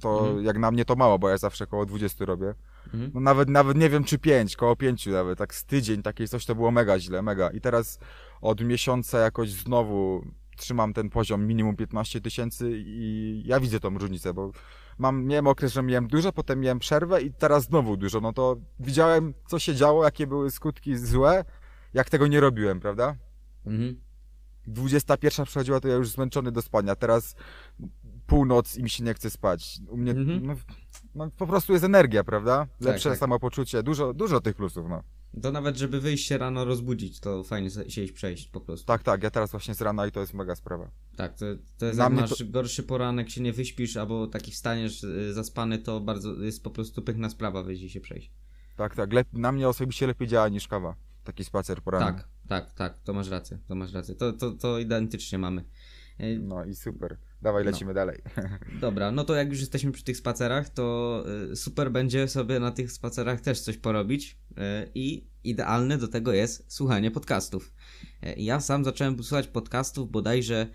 To 0.00 0.18
Mhm. 0.28 0.44
jak 0.44 0.58
na 0.58 0.70
mnie 0.70 0.84
to 0.84 0.96
mało, 0.96 1.18
bo 1.18 1.28
ja 1.28 1.38
zawsze 1.38 1.66
koło 1.66 1.86
20 1.86 2.24
robię. 2.24 2.54
Mhm. 2.86 3.10
No 3.14 3.20
nawet, 3.20 3.48
nawet 3.48 3.76
nie 3.76 3.90
wiem 3.90 4.04
czy 4.04 4.18
5, 4.18 4.56
koło 4.56 4.76
5 4.76 5.06
nawet, 5.06 5.38
tak 5.38 5.54
z 5.54 5.64
tydzień, 5.64 6.02
takie 6.02 6.28
coś 6.28 6.46
to 6.46 6.54
było 6.54 6.70
mega 6.70 6.98
źle, 6.98 7.22
mega. 7.22 7.50
I 7.50 7.60
teraz 7.60 7.98
od 8.40 8.60
miesiąca 8.60 9.18
jakoś 9.18 9.50
znowu 9.50 10.24
trzymam 10.56 10.92
ten 10.92 11.10
poziom 11.10 11.46
minimum 11.46 11.76
15 11.76 12.20
tysięcy 12.20 12.70
i 12.74 13.42
ja 13.46 13.60
widzę 13.60 13.80
tą 13.80 13.98
różnicę, 13.98 14.34
bo 14.34 14.50
mam, 15.00 15.24
miałem 15.24 15.46
okres, 15.46 15.72
że 15.72 15.82
miałem 15.82 16.08
dużo, 16.08 16.32
potem 16.32 16.60
miałem 16.60 16.78
przerwę 16.78 17.22
i 17.22 17.32
teraz 17.32 17.64
znowu 17.64 17.96
dużo, 17.96 18.20
no 18.20 18.32
to 18.32 18.56
widziałem 18.80 19.34
co 19.46 19.58
się 19.58 19.74
działo, 19.74 20.04
jakie 20.04 20.26
były 20.26 20.50
skutki 20.50 20.96
złe, 20.96 21.44
jak 21.94 22.10
tego 22.10 22.26
nie 22.26 22.40
robiłem, 22.40 22.80
prawda? 22.80 23.16
Mhm. 23.66 24.00
21 24.66 25.46
przychodziła, 25.46 25.80
to 25.80 25.88
ja 25.88 25.94
już 25.94 26.10
zmęczony 26.10 26.52
do 26.52 26.62
spania, 26.62 26.96
teraz 26.96 27.34
północ 28.26 28.76
i 28.76 28.82
mi 28.82 28.90
się 28.90 29.04
nie 29.04 29.14
chce 29.14 29.30
spać. 29.30 29.80
U 29.88 29.96
mnie 29.96 30.12
Mhm. 30.12 30.46
no, 30.46 30.54
no, 31.14 31.30
po 31.30 31.46
prostu 31.46 31.72
jest 31.72 31.84
energia, 31.84 32.24
prawda? 32.24 32.66
Lepsze 32.80 33.10
tak. 33.10 33.18
samopoczucie, 33.18 33.82
dużo, 33.82 34.14
dużo 34.14 34.40
tych 34.40 34.56
plusów, 34.56 34.86
no. 34.88 35.02
To 35.42 35.52
nawet, 35.52 35.76
żeby 35.76 36.00
wyjść 36.00 36.26
się 36.26 36.38
rano 36.38 36.64
rozbudzić, 36.64 37.20
to 37.20 37.44
fajnie 37.44 37.70
się 37.70 38.02
iść 38.02 38.12
przejść 38.12 38.48
po 38.48 38.60
prostu. 38.60 38.86
Tak, 38.86 39.02
tak, 39.02 39.22
ja 39.22 39.30
teraz 39.30 39.50
właśnie 39.50 39.74
z 39.74 39.80
rana 39.80 40.06
i 40.06 40.12
to 40.12 40.20
jest 40.20 40.34
mega 40.34 40.56
sprawa. 40.56 40.90
Tak, 41.16 41.34
to, 41.38 41.46
to 41.78 41.86
jest 41.86 41.98
jak 41.98 42.12
masz 42.12 42.44
gorszy 42.44 42.82
poranek, 42.82 43.30
się 43.30 43.40
nie 43.40 43.52
wyśpisz, 43.52 43.96
albo 43.96 44.26
taki 44.26 44.50
wstaniesz 44.50 45.04
y, 45.04 45.34
zaspany, 45.34 45.78
to 45.78 46.00
bardzo 46.00 46.32
jest 46.32 46.64
po 46.64 46.70
prostu 46.70 47.02
piękna 47.02 47.30
sprawa 47.30 47.62
wyjść 47.62 47.82
i 47.82 47.90
się 47.90 48.00
przejść. 48.00 48.32
Tak, 48.76 48.96
tak, 48.96 49.10
lep- 49.10 49.32
na 49.32 49.52
mnie 49.52 49.68
osobiście 49.68 50.06
lepiej 50.06 50.28
działa 50.28 50.48
niż 50.48 50.68
kawa. 50.68 50.94
Taki 51.24 51.44
spacer 51.44 51.82
poranny. 51.82 52.12
Tak, 52.12 52.28
tak, 52.48 52.72
tak, 52.72 52.98
to 52.98 53.12
masz 53.12 53.28
rację, 53.28 53.58
to 53.68 53.74
masz 53.74 53.92
rację. 53.92 54.14
To, 54.14 54.32
to, 54.32 54.50
to 54.50 54.78
identycznie 54.78 55.38
mamy. 55.38 55.64
E, 56.20 56.38
No 56.38 56.64
i 56.64 56.74
super. 56.74 57.16
Dawaj, 57.42 57.64
No. 57.64 57.70
lecimy 57.70 57.94
dalej. 57.94 58.22
Dobra, 58.80 59.10
no 59.12 59.24
to 59.24 59.34
jak 59.34 59.48
już 59.50 59.60
jesteśmy 59.60 59.92
przy 59.92 60.04
tych 60.04 60.16
spacerach, 60.16 60.68
to 60.68 61.24
y, 61.52 61.56
super 61.56 61.92
będzie 61.92 62.28
sobie 62.28 62.60
na 62.60 62.70
tych 62.70 62.92
spacerach 62.92 63.40
też 63.40 63.60
coś 63.60 63.76
porobić 63.76 64.38
y, 64.50 64.54
i 64.94 65.26
idealne 65.44 65.98
do 65.98 66.08
tego 66.08 66.32
jest 66.32 66.72
słuchanie 66.72 67.10
podcastów. 67.10 67.72
Ja 68.36 68.60
sam 68.60 68.84
zacząłem 68.84 69.22
słuchać 69.22 69.46
podcastów 69.48 70.10
bodajże 70.10 70.66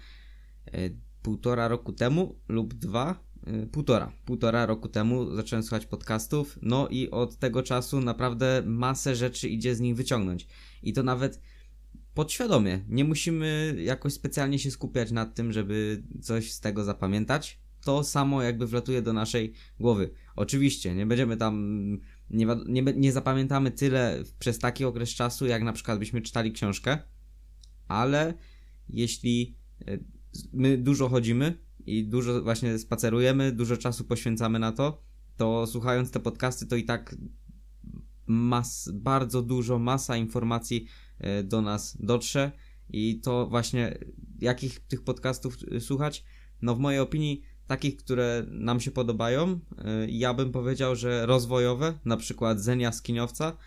półtora 1.21 1.67
roku 1.67 1.93
temu 1.93 2.35
lub 2.47 2.73
dwa, 2.73 3.23
półtora, 3.71 4.11
półtora 4.25 4.65
roku 4.65 4.89
temu 4.89 5.35
zacząłem 5.35 5.63
słuchać 5.63 5.85
podcastów, 5.85 6.59
no 6.61 6.87
i 6.87 7.11
od 7.11 7.35
tego 7.37 7.63
czasu 7.63 8.01
naprawdę 8.01 8.63
masę 8.65 9.15
rzeczy 9.15 9.49
idzie 9.49 9.75
z 9.75 9.79
nich 9.79 9.95
wyciągnąć. 9.95 10.47
I 10.83 10.93
to 10.93 11.03
nawet 11.03 11.41
podświadomie. 12.15 12.85
Nie 12.87 13.03
musimy 13.03 13.75
jakoś 13.79 14.13
specjalnie 14.13 14.59
się 14.59 14.71
skupiać 14.71 15.11
nad 15.11 15.35
tym, 15.35 15.51
żeby 15.51 16.03
coś 16.21 16.51
z 16.51 16.59
tego 16.59 16.83
zapamiętać. 16.83 17.59
To 17.81 18.03
samo 18.03 18.41
jakby 18.41 18.67
wlatuje 18.67 19.01
do 19.01 19.13
naszej 19.13 19.53
głowy. 19.79 20.09
Oczywiście, 20.35 20.95
nie 20.95 21.05
będziemy 21.05 21.37
tam, 21.37 21.55
nie, 22.29 22.47
nie, 22.67 22.81
nie 22.81 23.11
zapamiętamy 23.11 23.71
tyle 23.71 24.23
przez 24.39 24.59
taki 24.59 24.85
okres 24.85 25.09
czasu, 25.09 25.45
jak 25.45 25.63
na 25.63 25.73
przykład 25.73 25.99
byśmy 25.99 26.21
czytali 26.21 26.51
książkę, 26.51 26.97
ale 27.87 28.33
jeśli 28.89 29.55
e, 29.87 29.97
my 30.53 30.77
dużo 30.77 31.09
chodzimy 31.09 31.57
i 31.85 32.07
dużo 32.07 32.41
właśnie 32.41 32.79
spacerujemy, 32.79 33.51
dużo 33.51 33.77
czasu 33.77 34.03
poświęcamy 34.03 34.59
na 34.59 34.71
to, 34.71 35.01
to 35.37 35.67
słuchając 35.67 36.11
te 36.11 36.19
podcasty, 36.19 36.67
to 36.67 36.75
i 36.75 36.83
tak 36.83 37.15
mas, 38.27 38.89
bardzo 38.93 39.41
dużo, 39.41 39.79
masa 39.79 40.17
informacji 40.17 40.87
e, 41.19 41.43
do 41.43 41.61
nas 41.61 41.97
dotrze 41.99 42.51
i 42.89 43.19
to 43.19 43.47
właśnie 43.47 43.97
jakich 44.39 44.79
tych 44.79 45.03
podcastów 45.03 45.57
e, 45.71 45.79
słuchać? 45.79 46.23
No 46.61 46.75
w 46.75 46.79
mojej 46.79 46.99
opinii 46.99 47.41
takich, 47.67 47.97
które 47.97 48.45
nam 48.49 48.79
się 48.79 48.91
podobają. 48.91 49.59
E, 49.77 50.07
ja 50.09 50.33
bym 50.33 50.51
powiedział, 50.51 50.95
że 50.95 51.25
rozwojowe, 51.25 51.99
na 52.05 52.17
przykład 52.17 52.59
Zenia 52.59 52.91
Skiniowca, 52.91 53.57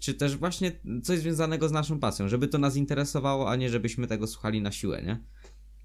czy 0.00 0.14
też 0.14 0.36
właśnie 0.36 0.72
coś 1.02 1.18
związanego 1.18 1.68
z 1.68 1.72
naszą 1.72 2.00
pasją, 2.00 2.28
żeby 2.28 2.48
to 2.48 2.58
nas 2.58 2.76
interesowało, 2.76 3.50
a 3.50 3.56
nie 3.56 3.70
żebyśmy 3.70 4.06
tego 4.06 4.26
słuchali 4.26 4.62
na 4.62 4.72
siłę, 4.72 5.02
nie? 5.02 5.22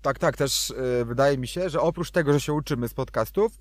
Tak, 0.02 0.20
tak, 0.20 0.38
też 0.38 0.74
wydaje 1.06 1.38
mi 1.38 1.48
się, 1.48 1.70
że 1.70 1.82
oprócz 1.82 2.12
tego, 2.12 2.34
że 2.34 2.40
się 2.40 2.54
uczymy 2.54 2.88
z 2.88 2.94
podcastów, 2.94 3.52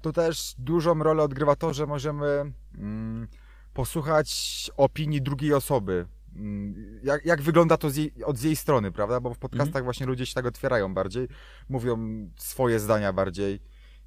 to 0.00 0.12
też 0.12 0.54
dużą 0.58 0.98
rolę 0.98 1.22
odgrywa 1.22 1.56
to, 1.56 1.74
że 1.74 1.86
możemy 1.86 2.52
mm, 2.78 3.28
posłuchać 3.74 4.70
opinii 4.76 5.22
drugiej 5.22 5.54
osoby. 5.54 6.06
Mm, 6.36 7.00
jak, 7.04 7.24
jak 7.24 7.42
wygląda 7.42 7.76
to 7.76 7.90
z 7.90 7.96
jej, 7.96 8.24
od 8.24 8.38
z 8.38 8.42
jej 8.42 8.56
strony, 8.56 8.92
prawda? 8.92 9.20
Bo 9.20 9.34
w 9.34 9.38
podcastach 9.38 9.66
mhm. 9.66 9.84
właśnie 9.84 10.06
ludzie 10.06 10.26
się 10.26 10.34
tak 10.34 10.46
otwierają 10.46 10.94
bardziej, 10.94 11.28
mówią 11.68 12.28
swoje 12.36 12.80
zdania 12.80 13.12
bardziej 13.12 13.60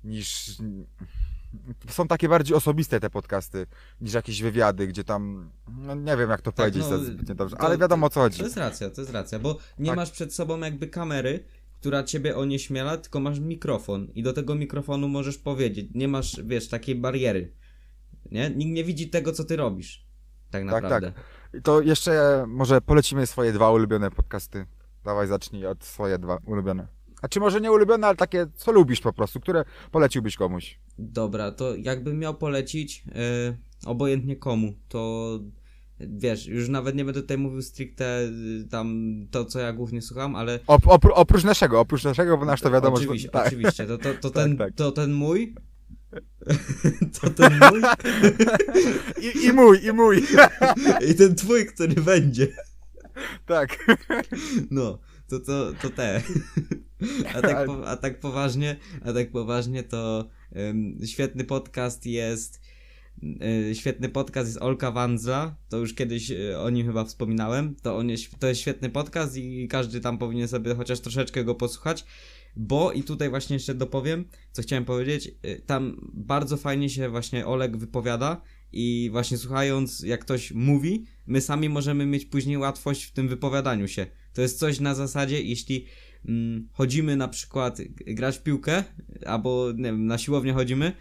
niż. 0.04 0.52
Są 1.90 2.08
takie 2.08 2.30
bardziej 2.30 2.58
osobiste 2.58 3.00
te 3.00 3.10
podcasty 3.10 3.66
niż 4.02 4.14
jakieś 4.14 4.42
wywiady, 4.42 4.88
gdzie 4.88 5.04
tam. 5.04 5.52
No 5.68 5.96
nie 5.96 6.18
wiem, 6.18 6.30
jak 6.30 6.42
to 6.42 6.52
tak, 6.52 6.56
powiedzieć 6.56 6.84
no, 7.28 7.36
dobrze, 7.36 7.56
ale 7.60 7.78
wiadomo 7.78 8.06
o 8.06 8.10
co 8.10 8.20
chodzi. 8.20 8.38
To 8.38 8.44
jest 8.44 8.58
racja, 8.58 8.90
to 8.90 9.02
jest 9.02 9.14
racja, 9.14 9.40
bo 9.40 9.58
nie 9.80 9.88
tak. 9.88 9.96
masz 9.96 10.12
przed 10.12 10.34
sobą 10.34 10.60
jakby 10.60 10.88
kamery, 10.88 11.44
która 11.80 12.04
ciebie 12.04 12.38
onieśmiela, 12.38 12.98
tylko 12.98 13.20
masz 13.20 13.40
mikrofon 13.40 14.08
i 14.16 14.24
do 14.24 14.34
tego 14.34 14.56
mikrofonu 14.56 15.08
możesz 15.08 15.38
powiedzieć. 15.38 15.88
Nie 15.96 16.08
masz, 16.08 16.42
wiesz, 16.44 16.68
takiej 16.68 16.96
bariery. 16.96 17.54
Nie? 18.32 18.50
Nikt 18.50 18.72
nie 18.72 18.84
widzi 18.84 19.10
tego, 19.10 19.32
co 19.32 19.44
ty 19.44 19.56
robisz. 19.56 20.06
Tak 20.52 20.64
naprawdę. 20.64 21.02
Tak, 21.02 21.16
tak. 21.52 21.64
To 21.64 21.82
jeszcze 21.82 22.44
może 22.48 22.82
polecimy 22.82 23.28
swoje 23.28 23.54
dwa 23.54 23.72
ulubione 23.72 24.12
podcasty. 24.12 24.66
Dawaj, 25.04 25.28
zacznij 25.28 25.66
od 25.66 25.84
swoje 25.84 26.18
dwa 26.18 26.38
ulubione. 26.46 26.88
A 27.22 27.28
czy 27.28 27.40
może 27.40 27.62
nie 27.62 27.72
ulubione, 27.72 28.08
ale 28.08 28.16
takie, 28.16 28.48
co 28.56 28.72
lubisz 28.72 29.02
po 29.02 29.14
prostu, 29.14 29.40
które 29.40 29.66
poleciłbyś 29.92 30.36
komuś? 30.36 30.80
Dobra, 31.00 31.52
to 31.52 31.76
jakbym 31.76 32.20
miał 32.20 32.36
polecić, 32.36 33.04
yy, 33.06 33.58
obojętnie 33.86 34.36
komu, 34.36 34.74
to 34.88 35.40
wiesz, 36.00 36.48
już 36.48 36.70
nawet 36.70 36.96
nie 36.96 37.06
będę 37.06 37.22
tutaj 37.22 37.38
mówił 37.38 37.62
stricte 37.62 38.24
y, 38.24 38.68
tam 38.70 39.16
to, 39.32 39.46
co 39.46 39.60
ja 39.60 39.74
głównie 39.74 40.02
słucham, 40.02 40.36
ale... 40.36 40.60
Op, 40.68 40.88
opró 40.88 41.16
oprócz 41.16 41.44
naszego, 41.44 41.80
oprócz 41.80 42.04
naszego, 42.04 42.38
bo 42.38 42.46
nasz 42.46 42.62
to 42.62 42.72
wiadomo, 42.72 42.96
oczywiście, 42.96 43.28
że... 43.28 43.32
Tak. 43.32 43.48
Oczywiście, 43.48 43.86
to, 43.86 43.98
to, 43.98 44.14
to, 44.14 44.30
tak, 44.32 44.44
ten, 44.44 44.58
tak. 44.58 44.74
to 44.76 44.92
ten 44.92 45.14
mój... 45.14 45.56
to 47.22 47.30
ten 47.30 47.60
mój... 47.72 47.82
I, 49.22 49.46
I 49.46 49.54
mój, 49.54 49.86
i 49.86 49.92
mój. 49.92 50.24
I 51.10 51.16
ten 51.16 51.36
twój, 51.36 51.66
który 51.66 52.02
będzie. 52.02 52.48
Tak. 53.46 53.86
No, 54.72 55.00
to, 55.28 55.40
to, 55.40 55.74
to 55.82 55.90
te. 55.90 56.22
A 57.36 57.42
tak, 57.42 57.66
po, 57.66 57.88
a 57.88 57.98
tak 57.98 58.20
poważnie, 58.20 58.76
a 59.06 59.14
tak 59.14 59.32
poważnie 59.32 59.84
to 59.84 60.30
um, 60.56 60.98
świetny 61.06 61.44
podcast 61.44 62.06
jest 62.06 62.60
E, 63.72 63.76
świetny 63.76 64.10
podcast 64.10 64.50
jest 64.50 64.62
Olka 64.62 64.92
Wanza, 64.92 65.56
to 65.70 65.78
już 65.78 65.94
kiedyś 65.94 66.32
e, 66.32 66.60
o 66.60 66.70
nim 66.70 66.88
chyba 66.88 67.06
wspominałem, 67.06 67.76
to, 67.82 67.98
on 67.98 68.10
jest, 68.10 68.40
to 68.40 68.48
jest 68.48 68.62
świetny 68.62 68.90
podcast 68.90 69.38
i 69.38 69.68
każdy 69.68 70.02
tam 70.02 70.18
powinien 70.18 70.48
sobie 70.48 70.76
chociaż 70.76 71.00
troszeczkę 71.00 71.44
go 71.44 71.56
posłuchać, 71.56 72.06
bo 72.56 72.92
i 72.92 73.04
tutaj 73.04 73.30
właśnie 73.30 73.54
jeszcze 73.54 73.76
dopowiem, 73.76 74.26
co 74.52 74.62
chciałem 74.62 74.86
powiedzieć, 74.86 75.32
e, 75.42 75.56
tam 75.56 76.10
bardzo 76.14 76.58
fajnie 76.58 76.90
się 76.90 77.10
właśnie 77.10 77.46
Olek 77.46 77.78
wypowiada 77.78 78.42
i 78.72 79.10
właśnie 79.12 79.38
słuchając 79.38 80.00
jak 80.00 80.22
ktoś 80.22 80.52
mówi, 80.52 81.06
my 81.28 81.42
sami 81.42 81.70
możemy 81.70 82.06
mieć 82.06 82.26
później 82.26 82.58
łatwość 82.58 83.04
w 83.04 83.12
tym 83.12 83.28
wypowiadaniu 83.28 83.88
się. 83.88 84.06
To 84.34 84.42
jest 84.42 84.60
coś 84.60 84.80
na 84.80 84.96
zasadzie, 84.96 85.42
jeśli 85.42 85.86
mm, 86.26 86.70
chodzimy 86.72 87.16
na 87.16 87.28
przykład 87.28 87.82
grać 88.08 88.38
w 88.38 88.44
piłkę, 88.44 88.84
albo 89.26 89.72
nie 89.76 89.84
wiem, 89.84 90.06
na 90.06 90.18
siłownię 90.18 90.54
chodzimy 90.54 90.92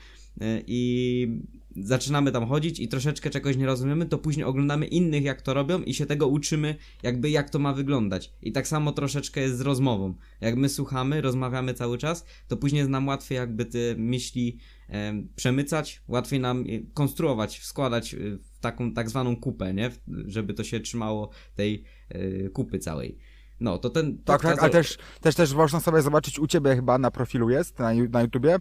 i 0.66 1.28
zaczynamy 1.76 2.32
tam 2.32 2.46
chodzić 2.46 2.80
i 2.80 2.88
troszeczkę 2.88 3.30
czegoś 3.30 3.56
nie 3.56 3.66
rozumiemy, 3.66 4.06
to 4.06 4.18
później 4.18 4.44
oglądamy 4.44 4.86
innych, 4.86 5.22
jak 5.22 5.42
to 5.42 5.54
robią 5.54 5.82
i 5.82 5.94
się 5.94 6.06
tego 6.06 6.28
uczymy, 6.28 6.76
jakby 7.02 7.30
jak 7.30 7.50
to 7.50 7.58
ma 7.58 7.72
wyglądać. 7.72 8.32
I 8.42 8.52
tak 8.52 8.68
samo 8.68 8.92
troszeczkę 8.92 9.40
jest 9.40 9.58
z 9.58 9.60
rozmową. 9.60 10.14
Jak 10.40 10.56
my 10.56 10.68
słuchamy, 10.68 11.20
rozmawiamy 11.20 11.74
cały 11.74 11.98
czas, 11.98 12.24
to 12.48 12.56
później 12.56 12.78
jest 12.78 12.90
nam 12.90 13.08
łatwiej 13.08 13.36
jakby 13.36 13.64
te 13.64 13.78
myśli 13.96 14.58
e, 14.88 15.22
przemycać, 15.36 16.02
łatwiej 16.08 16.40
nam 16.40 16.64
konstruować, 16.94 17.62
składać 17.62 18.16
w 18.16 18.58
taką 18.60 18.92
tak 18.92 19.10
zwaną 19.10 19.36
kupę, 19.36 19.74
nie? 19.74 19.90
Żeby 20.26 20.54
to 20.54 20.64
się 20.64 20.80
trzymało 20.80 21.30
tej 21.54 21.84
e, 22.08 22.48
kupy 22.48 22.78
całej. 22.78 23.18
No, 23.60 23.78
to 23.78 23.90
ten... 23.90 24.18
Tak, 24.18 24.42
tak, 24.42 24.62
ale 24.62 24.70
też, 24.70 24.98
też, 25.20 25.34
też 25.34 25.54
można 25.54 25.80
sobie 25.80 26.02
zobaczyć 26.02 26.38
u 26.38 26.46
Ciebie 26.46 26.76
chyba 26.76 26.98
na 26.98 27.10
profilu 27.10 27.50
jest, 27.50 27.78
na, 27.78 27.92
na 27.94 28.22
YouTubie, 28.22 28.58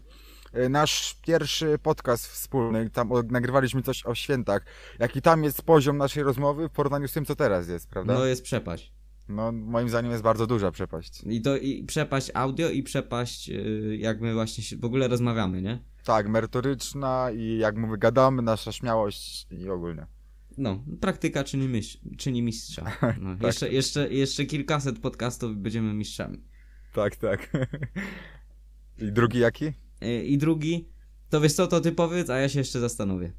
nasz 0.70 1.14
pierwszy 1.26 1.78
podcast 1.82 2.26
wspólny, 2.26 2.90
tam 2.90 3.10
nagrywaliśmy 3.30 3.82
coś 3.82 4.06
o 4.06 4.14
świętach. 4.14 4.64
Jaki 4.98 5.22
tam 5.22 5.44
jest 5.44 5.62
poziom 5.62 5.96
naszej 5.96 6.22
rozmowy 6.22 6.68
w 6.68 6.72
porównaniu 6.72 7.08
z 7.08 7.12
tym, 7.12 7.24
co 7.24 7.36
teraz 7.36 7.68
jest, 7.68 7.88
prawda? 7.88 8.14
No 8.14 8.26
jest 8.26 8.42
przepaść. 8.42 8.92
No, 9.28 9.52
moim 9.52 9.88
zdaniem 9.88 10.10
jest 10.10 10.22
bardzo 10.22 10.46
duża 10.46 10.70
przepaść. 10.70 11.22
I 11.26 11.42
to 11.42 11.56
i 11.56 11.84
przepaść 11.84 12.30
audio 12.34 12.70
i 12.70 12.82
przepaść, 12.82 13.48
yy, 13.48 13.96
jak 13.96 14.20
my 14.20 14.34
właśnie 14.34 14.78
w 14.78 14.84
ogóle 14.84 15.08
rozmawiamy, 15.08 15.62
nie? 15.62 15.84
Tak, 16.04 16.28
merytoryczna 16.28 17.30
i 17.34 17.58
jak 17.58 17.76
my 17.76 17.98
gadamy, 17.98 18.42
nasza 18.42 18.72
śmiałość 18.72 19.46
i 19.50 19.68
ogólnie. 19.68 20.06
No, 20.58 20.84
praktyka 21.00 21.44
czyni, 21.44 21.68
mistrz, 21.68 21.98
czyni 22.18 22.42
mistrza. 22.42 22.84
No, 23.20 23.34
tak. 23.36 23.42
jeszcze, 23.42 23.72
jeszcze, 23.72 24.12
jeszcze 24.12 24.44
kilkaset 24.44 24.98
podcastów 24.98 25.56
będziemy 25.56 25.94
mistrzami. 25.94 26.38
Tak, 26.92 27.16
tak. 27.16 27.50
I 28.98 29.12
drugi 29.12 29.38
jaki? 29.38 29.72
E, 30.02 30.24
i 30.24 30.38
drugi, 30.38 30.88
to 31.30 31.40
wiesz 31.40 31.52
co, 31.52 31.66
to 31.66 31.80
ty 31.80 31.92
powiedz, 31.92 32.30
a 32.30 32.38
ja 32.38 32.48
się 32.48 32.58
jeszcze 32.58 32.80
zastanowię. 32.80 33.32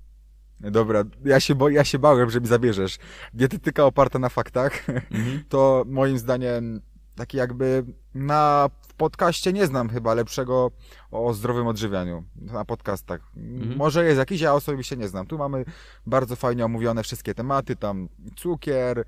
Dobra, 0.59 1.03
ja 1.25 1.39
się, 1.39 1.55
bo, 1.55 1.69
ja 1.69 1.83
się 1.83 1.99
bałem, 1.99 2.29
że 2.29 2.41
mi 2.41 2.47
zabierzesz. 2.47 2.97
Dietetyka 3.33 3.85
oparta 3.85 4.19
na 4.19 4.29
faktach, 4.29 4.89
mhm. 4.89 5.43
to 5.49 5.85
moim 5.87 6.17
zdaniem 6.17 6.81
taki 7.15 7.37
jakby 7.37 7.85
na 8.15 8.69
podcaście 9.03 9.53
nie 9.53 9.67
znam 9.67 9.89
chyba 9.89 10.13
lepszego 10.13 10.71
o 11.11 11.33
zdrowym 11.33 11.67
odżywianiu. 11.67 12.23
Na 12.35 12.65
podcastach. 12.65 13.21
Mhm. 13.37 13.77
Może 13.77 14.05
jest 14.05 14.17
jakiś, 14.17 14.41
ja 14.41 14.53
osobiście 14.53 14.97
nie 14.97 15.07
znam. 15.07 15.27
Tu 15.27 15.37
mamy 15.37 15.65
bardzo 16.05 16.35
fajnie 16.35 16.65
omówione 16.65 17.03
wszystkie 17.03 17.33
tematy, 17.33 17.75
tam 17.75 18.09
cukier, 18.35 19.05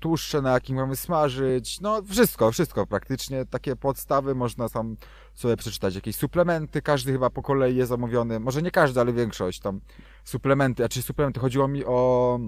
tłuszcze, 0.00 0.42
na 0.42 0.52
jakim 0.52 0.76
mamy 0.76 0.96
smażyć, 0.96 1.80
no 1.80 2.02
wszystko, 2.02 2.52
wszystko 2.52 2.86
praktycznie. 2.86 3.44
Takie 3.44 3.76
podstawy 3.76 4.34
można 4.34 4.68
tam 4.68 4.96
sobie 5.34 5.56
przeczytać. 5.56 5.94
Jakieś 5.94 6.16
suplementy, 6.16 6.82
każdy 6.82 7.12
chyba 7.12 7.30
po 7.30 7.42
kolei 7.42 7.76
jest 7.76 7.92
omówiony. 7.92 8.40
Może 8.40 8.62
nie 8.62 8.70
każdy, 8.70 9.00
ale 9.00 9.12
większość 9.12 9.60
tam. 9.60 9.80
Suplementy, 10.24 10.84
a 10.84 10.88
czy 10.88 11.02
suplementy, 11.02 11.40
chodziło 11.40 11.68
mi 11.68 11.84
o 11.84 12.38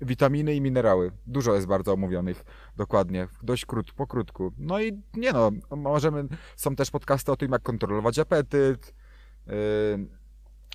witaminy 0.00 0.54
i 0.54 0.60
minerały. 0.60 1.12
Dużo 1.26 1.54
jest 1.54 1.66
bardzo 1.66 1.92
omówionych, 1.92 2.44
dokładnie, 2.76 3.28
dość 3.42 3.66
krót, 3.66 3.92
po 3.92 4.06
krótku. 4.06 4.52
No 4.58 4.80
i 4.80 5.02
nie 5.16 5.32
no, 5.32 5.50
możemy, 5.76 6.24
są 6.56 6.76
też 6.76 6.90
podcasty 6.90 7.32
o 7.32 7.36
tym, 7.36 7.52
jak 7.52 7.62
kontrolować 7.62 8.18
apetyt, 8.18 8.94
yy, 9.46 9.54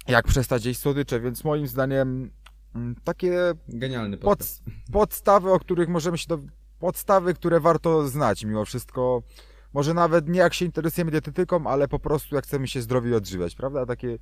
jak 0.08 0.28
przestać 0.28 0.66
jeść 0.66 0.80
słodycze, 0.80 1.20
więc 1.20 1.44
moim 1.44 1.68
zdaniem 1.68 2.32
yy, 2.76 2.82
takie 3.04 3.54
Genialny 3.70 4.18
pod, 4.18 4.40
podstawy, 4.92 5.52
o 5.52 5.60
których 5.60 5.90
możemy 5.90 6.18
się 6.18 6.28
do, 6.28 6.40
podstawy, 6.80 7.34
które 7.34 7.60
warto 7.60 8.08
znać 8.08 8.44
mimo 8.44 8.66
wszystko. 8.66 9.24
Może 9.74 9.94
nawet 9.94 10.30
nie 10.30 10.40
jak 10.40 10.54
się 10.54 10.66
interesujemy 10.66 11.12
dietetyką, 11.12 11.68
ale 11.68 11.88
po 11.88 12.00
prostu 12.00 12.36
jak 12.36 12.44
chcemy 12.44 12.68
się 12.68 12.82
zdrowie 12.82 13.18
odżywiać, 13.18 13.56
prawda? 13.56 13.86
Takie 13.86 14.18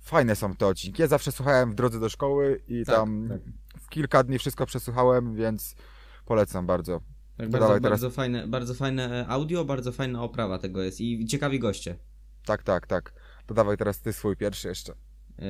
fajne 0.00 0.36
są 0.36 0.54
te 0.54 0.66
odcinki. 0.66 1.02
Ja 1.02 1.08
zawsze 1.08 1.32
słuchałem 1.32 1.70
w 1.70 1.74
drodze 1.74 2.00
do 2.00 2.08
szkoły 2.08 2.62
i 2.68 2.84
tak, 2.84 2.96
tam 2.96 3.28
tak. 3.28 3.40
Kilka 3.92 4.22
dni 4.22 4.38
wszystko 4.38 4.66
przesłuchałem, 4.66 5.34
więc 5.34 5.74
polecam 6.24 6.66
bardzo. 6.66 7.00
Tak, 7.36 7.50
bardzo, 7.50 7.66
teraz... 7.68 7.82
bardzo, 7.82 8.10
fajne, 8.10 8.48
bardzo 8.48 8.74
fajne 8.74 9.26
audio, 9.28 9.64
bardzo 9.64 9.92
fajna 9.92 10.22
oprawa 10.22 10.58
tego 10.58 10.82
jest 10.82 11.00
i 11.00 11.26
ciekawi 11.26 11.58
goście. 11.58 11.98
Tak, 12.44 12.62
tak, 12.62 12.86
tak. 12.86 13.12
To 13.46 13.54
dawaj 13.54 13.76
teraz 13.76 14.00
ty 14.00 14.12
swój 14.12 14.36
pierwszy 14.36 14.68
jeszcze. 14.68 14.92
E, 15.38 15.44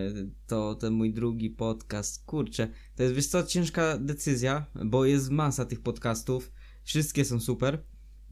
to 0.46 0.74
ten 0.74 0.92
mój 0.92 1.12
drugi 1.12 1.50
podcast, 1.50 2.24
kurczę, 2.26 2.68
to 2.96 3.02
jest 3.02 3.14
wiesz 3.14 3.26
co, 3.26 3.42
ciężka 3.42 3.98
decyzja, 3.98 4.66
bo 4.84 5.04
jest 5.04 5.30
masa 5.30 5.64
tych 5.64 5.80
podcastów 5.80 6.52
Wszystkie 6.84 7.24
są 7.24 7.40
super. 7.40 7.82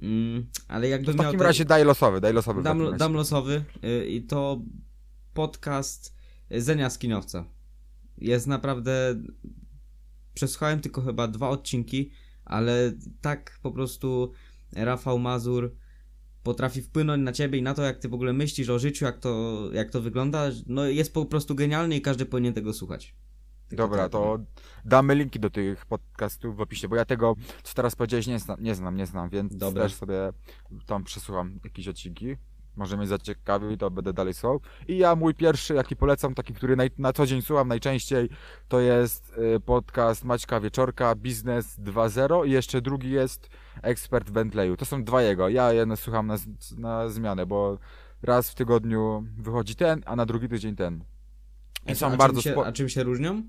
Mm, 0.03 0.47
ale 0.69 0.83
To 0.83 0.89
jakbym 0.89 1.15
w 1.15 1.17
miał 1.17 1.25
takim 1.25 1.39
te- 1.39 1.45
razie 1.45 1.65
daj 1.65 1.85
losowy, 1.85 2.21
daj 2.21 2.33
losowy. 2.33 2.63
dam, 2.63 2.97
dam 2.97 3.15
losowy 3.15 3.65
y, 3.85 4.07
i 4.07 4.23
to 4.23 4.63
podcast 5.35 6.17
Zenia 6.51 6.91
Skinowca. 6.91 7.45
Jest 8.19 8.47
naprawdę. 8.47 9.15
Przesłuchałem 10.35 10.81
tylko 10.81 11.01
chyba 11.03 11.29
dwa 11.29 11.49
odcinki, 11.49 12.11
ale 12.45 12.93
tak 13.21 13.59
po 13.63 13.73
prostu 13.73 14.33
Rafał 14.73 15.19
Mazur 15.19 15.75
potrafi 16.43 16.83
wpłynąć 16.83 17.25
na 17.25 17.33
ciebie 17.33 17.59
i 17.59 17.63
na 17.63 17.75
to, 17.75 17.83
jak 17.83 17.99
ty 17.99 18.09
w 18.09 18.15
ogóle 18.15 18.33
myślisz 18.33 18.69
o 18.69 18.79
życiu, 18.79 19.05
jak 19.05 19.19
to, 19.19 19.61
jak 19.73 19.91
to 19.91 20.01
wygląda. 20.01 20.51
No 20.67 20.85
jest 20.85 21.15
po 21.15 21.27
prostu 21.27 21.55
genialny 21.55 21.97
i 21.97 22.01
każdy 22.01 22.27
powinien 22.27 22.55
tego 22.55 22.73
słuchać. 22.73 23.15
Tylko 23.69 23.85
Dobra, 23.85 24.09
tyle. 24.09 24.11
to 24.11 24.39
damy 24.85 25.15
linki 25.15 25.41
do 25.41 25.51
tych 25.51 25.87
podcastów 25.87 26.57
w 26.57 26.61
opisie, 26.61 26.89
bo 26.89 26.97
ja 26.97 27.05
tego, 27.05 27.35
co 27.63 27.75
teraz 27.75 27.97
powiedziałeś, 27.97 28.27
nie 28.27 28.39
znam, 28.39 28.63
nie 28.63 28.75
znam, 28.75 28.97
nie 28.97 29.07
znam 29.07 29.31
więc 29.31 29.57
Dobra. 29.57 29.83
też 29.83 29.95
sobie 29.95 30.33
tam 30.87 31.05
przesłucham 31.05 31.61
jakieś 31.65 31.89
odcinki. 31.89 32.37
Może 32.77 32.97
mnie 32.97 33.07
zaciekawi, 33.07 33.79
to 33.79 33.91
będę 33.91 34.13
dalej 34.13 34.35
słuchał. 34.35 34.61
I 34.89 34.99
ja 34.99 35.17
mój 35.17 35.35
pierwszy, 35.35 35.75
jaki 35.75 35.97
polecam, 35.97 36.35
taki, 36.35 36.55
który 36.55 36.77
naj, 36.77 36.91
na 36.99 37.13
co 37.13 37.27
dzień 37.27 37.43
słucham 37.43 37.69
najczęściej, 37.69 38.29
to 38.69 38.81
jest 38.81 39.33
y, 39.57 39.61
podcast 39.61 40.25
Maćka 40.25 40.61
Wieczorka, 40.61 41.15
Biznes 41.15 41.79
2.0 41.79 42.47
i 42.47 42.51
jeszcze 42.51 42.81
drugi 42.81 43.11
jest 43.11 43.49
Ekspert 43.83 44.31
Bentleyu. 44.31 44.77
To 44.77 44.85
są 44.85 45.05
dwa 45.05 45.23
jego. 45.23 45.49
Ja 45.49 45.73
jeden 45.73 45.97
słucham 45.97 46.27
na, 46.27 46.37
na 46.79 47.09
zmianę, 47.09 47.47
bo 47.47 47.79
raz 48.23 48.51
w 48.51 48.55
tygodniu 48.55 49.25
wychodzi 49.39 49.75
ten, 49.75 50.03
a 50.07 50.17
na 50.17 50.27
drugi 50.27 50.49
tydzień 50.49 50.77
ten. 50.77 51.05
I 51.87 51.95
są 51.95 52.07
a, 52.07 52.17
bardzo 52.17 52.43
czym 52.43 52.51
się, 52.51 52.53
spo... 52.53 52.67
a 52.67 52.73
czym 52.73 52.89
się 52.89 53.03
różnią? 53.03 53.43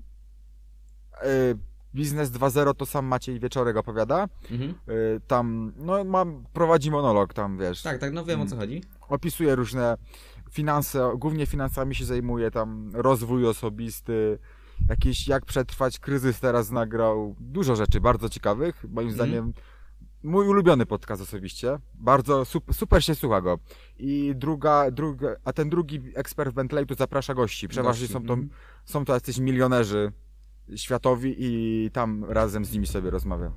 Y, 1.24 1.58
Biznes 1.94 2.30
2.0 2.30 2.74
to 2.74 2.86
sam 2.86 3.06
Maciej 3.06 3.40
Wieczorek 3.40 3.76
opowiada. 3.76 4.28
Mhm. 4.50 4.74
Y, 4.88 5.20
Tam, 5.26 5.72
no 5.76 6.04
mam, 6.04 6.44
prowadzi 6.52 6.90
monolog 6.90 7.34
tam, 7.34 7.58
wiesz. 7.58 7.82
Tak, 7.82 7.98
tak, 7.98 8.12
no 8.12 8.24
wiem 8.24 8.40
o 8.40 8.46
co 8.46 8.56
chodzi. 8.56 8.82
Opisuje 9.08 9.54
różne 9.54 9.96
finanse, 10.50 11.12
głównie 11.16 11.46
finansami 11.46 11.94
się 11.94 12.04
zajmuje, 12.04 12.50
tam 12.50 12.90
rozwój 12.94 13.46
osobisty, 13.46 14.38
jakieś 14.88 15.28
jak 15.28 15.44
przetrwać 15.44 15.98
kryzys 15.98 16.40
teraz 16.40 16.70
nagrał. 16.70 17.36
Dużo 17.40 17.76
rzeczy 17.76 18.00
bardzo 18.00 18.28
ciekawych, 18.28 18.84
moim 18.88 19.08
Mhm. 19.08 19.14
zdaniem. 19.14 19.52
Mój 20.22 20.48
ulubiony 20.48 20.86
podcast 20.86 21.22
osobiście. 21.22 21.78
Bardzo 21.94 22.44
super, 22.44 22.74
super 22.74 23.04
się 23.04 23.14
słucha 23.14 23.40
go. 23.40 23.58
I 23.98 24.32
druga, 24.36 24.90
druga, 24.90 25.36
a 25.44 25.52
ten 25.52 25.70
drugi 25.70 26.00
ekspert 26.14 26.54
Bentley 26.54 26.86
tu 26.86 26.94
zaprasza 26.94 27.34
gości. 27.34 27.68
Przeważnie 27.68 28.02
Gości, 28.08 28.12
są 28.12 28.26
to 28.26 28.32
mhm. 28.32 28.50
są 28.84 29.04
to 29.04 29.14
jacyś 29.14 29.38
milionerzy 29.38 30.12
światowi 30.76 31.34
i 31.38 31.90
tam 31.92 32.24
razem 32.24 32.64
z 32.64 32.72
nimi 32.72 32.86
sobie 32.86 33.10
rozmawiam. 33.10 33.52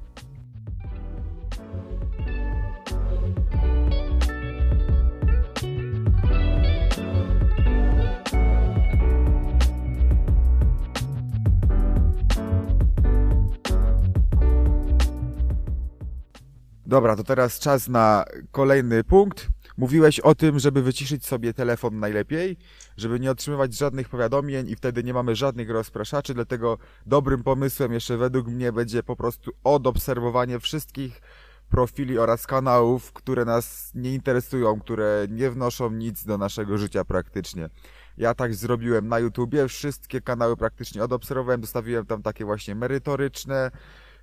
Dobra, 16.86 17.16
to 17.16 17.24
teraz 17.24 17.60
czas 17.60 17.88
na 17.88 18.26
kolejny 18.52 19.04
punkt. 19.04 19.55
Mówiłeś 19.78 20.20
o 20.20 20.36
tym, 20.36 20.60
żeby 20.60 20.82
wyciszyć 20.82 21.26
sobie 21.26 21.54
telefon 21.54 22.00
najlepiej, 22.00 22.58
żeby 22.98 23.20
nie 23.20 23.32
otrzymywać 23.32 23.74
żadnych 23.74 24.10
powiadomień 24.10 24.70
i 24.70 24.76
wtedy 24.76 25.04
nie 25.04 25.14
mamy 25.14 25.36
żadnych 25.36 25.70
rozpraszaczy, 25.70 26.34
dlatego 26.34 26.78
dobrym 27.06 27.44
pomysłem 27.44 27.94
jeszcze 27.94 28.18
według 28.18 28.48
mnie 28.48 28.72
będzie 28.72 29.04
po 29.04 29.16
prostu 29.16 29.52
odobserwowanie 29.64 30.60
wszystkich 30.60 31.22
profili 31.70 32.20
oraz 32.20 32.48
kanałów, 32.48 33.14
które 33.14 33.46
nas 33.46 33.92
nie 33.96 34.14
interesują, 34.14 34.80
które 34.80 35.28
nie 35.30 35.52
wnoszą 35.52 35.92
nic 35.92 36.26
do 36.26 36.38
naszego 36.38 36.78
życia 36.78 37.06
praktycznie. 37.06 37.70
Ja 38.18 38.34
tak 38.34 38.56
zrobiłem 38.56 39.08
na 39.08 39.20
YouTubie, 39.20 39.68
wszystkie 39.68 40.22
kanały 40.22 40.58
praktycznie 40.58 41.04
odobserwowałem, 41.04 41.62
zostawiłem 41.62 42.06
tam 42.06 42.24
takie 42.24 42.46
właśnie 42.46 42.76
merytoryczne, 42.76 43.72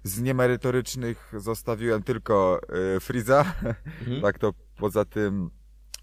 z 0.04 0.20
niemerytorycznych 0.20 1.32
zostawiłem 1.36 2.02
tylko 2.02 2.60
y, 2.96 3.00
Freeza, 3.00 3.44
Mhm. 4.00 4.22
tak 4.22 4.38
to 4.38 4.52
poza 4.76 5.04
tym 5.04 5.50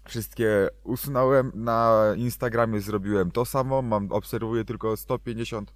wszystkie 0.08 0.68
usunąłem. 0.84 1.52
Na 1.54 2.04
Instagramie 2.16 2.80
zrobiłem 2.80 3.30
to 3.30 3.44
samo, 3.44 3.82
mam, 3.82 4.12
obserwuję 4.12 4.64
tylko 4.64 4.96
150 4.96 5.72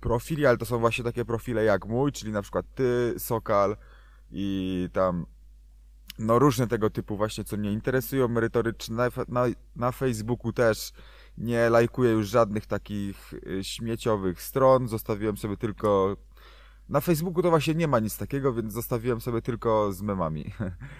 profili, 0.00 0.46
ale 0.46 0.58
to 0.58 0.66
są 0.66 0.78
właśnie 0.78 1.04
takie 1.04 1.24
profile 1.24 1.64
jak 1.64 1.86
mój, 1.86 2.12
czyli 2.12 2.32
na 2.32 2.42
przykład 2.42 2.66
ty, 2.74 3.14
Sokal 3.18 3.76
i 4.30 4.88
tam 4.92 5.26
no 6.18 6.38
różne 6.38 6.66
tego 6.66 6.90
typu 6.90 7.16
właśnie, 7.16 7.44
co 7.44 7.56
mnie 7.56 7.72
interesują, 7.72 8.28
merytoryczne. 8.28 9.08
Na, 9.28 9.46
na, 9.76 9.92
Facebooku 9.92 10.52
też 10.52 10.92
nie 11.38 11.70
lajkuję 11.70 12.10
już 12.10 12.28
żadnych 12.28 12.66
takich 12.66 13.32
y, 13.32 13.64
śmieciowych 13.64 14.42
stron, 14.42 14.88
zostawiłem 14.88 15.36
sobie 15.36 15.56
tylko 15.56 16.16
na 16.88 17.00
Facebooku 17.00 17.42
to 17.42 17.50
właśnie 17.50 17.74
nie 17.74 17.88
ma 17.88 17.98
nic 17.98 18.18
takiego, 18.18 18.52
więc 18.52 18.72
zostawiłem 18.72 19.20
sobie 19.20 19.42
tylko 19.42 19.92
z 19.92 20.02
memami. 20.02 20.52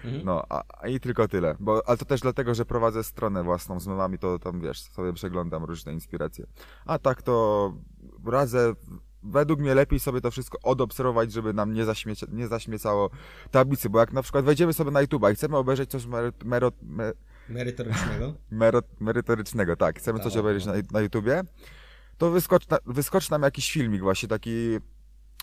Mhm. 0.05 0.25
No, 0.25 0.42
a, 0.49 0.62
a 0.81 0.88
i 0.88 1.01
tylko 1.01 1.29
tyle. 1.29 1.57
Bo, 1.61 1.83
ale 1.88 1.96
to 1.96 2.05
też 2.05 2.20
dlatego, 2.20 2.55
że 2.55 2.64
prowadzę 2.64 3.05
stronę 3.05 3.42
własną 3.42 3.81
z 3.81 3.87
memami, 3.87 4.18
to 4.18 4.38
tam 4.38 4.61
wiesz, 4.61 4.81
sobie 4.81 5.12
przeglądam 5.12 5.64
różne 5.64 5.92
inspiracje. 5.92 6.46
A 6.87 6.99
tak 6.99 7.22
to 7.22 7.75
radzę, 8.25 8.75
według 9.22 9.61
mnie 9.61 9.75
lepiej 9.75 10.01
sobie 10.01 10.20
to 10.20 10.31
wszystko 10.31 10.59
odobserwować, 10.62 11.33
żeby 11.33 11.53
nam 11.53 11.72
nie, 11.72 11.85
nie 12.33 12.49
zaśmiecało 12.49 13.11
tablicy, 13.51 13.90
bo 13.90 13.99
jak 13.99 14.12
na 14.12 14.22
przykład 14.22 14.44
wejdziemy 14.44 14.72
sobie 14.72 14.90
na 14.90 15.01
YouTube 15.01 15.22
i 15.33 15.35
chcemy 15.35 15.57
obejrzeć 15.57 15.90
coś 15.90 16.07
mero, 16.07 16.33
mero, 16.44 16.72
me, 16.83 17.12
Merytorycznego. 17.49 18.35
merytorycznego, 19.01 19.77
tak, 19.77 19.99
chcemy 19.99 20.20
coś 20.20 20.33
Tak, 20.33 20.40
obejrzeć 20.40 20.66
na, 20.66 20.72
no. 20.72 20.79
na 20.90 21.01
YouTubie, 21.01 21.42
to 22.18 22.31
wyskocz, 22.31 22.68
na, 22.68 22.79
wyskocz 22.87 23.31
nam 23.31 23.42
jakiś 23.42 23.72
filmik 23.72 24.03
właśnie 24.03 24.29
taki... 24.29 24.79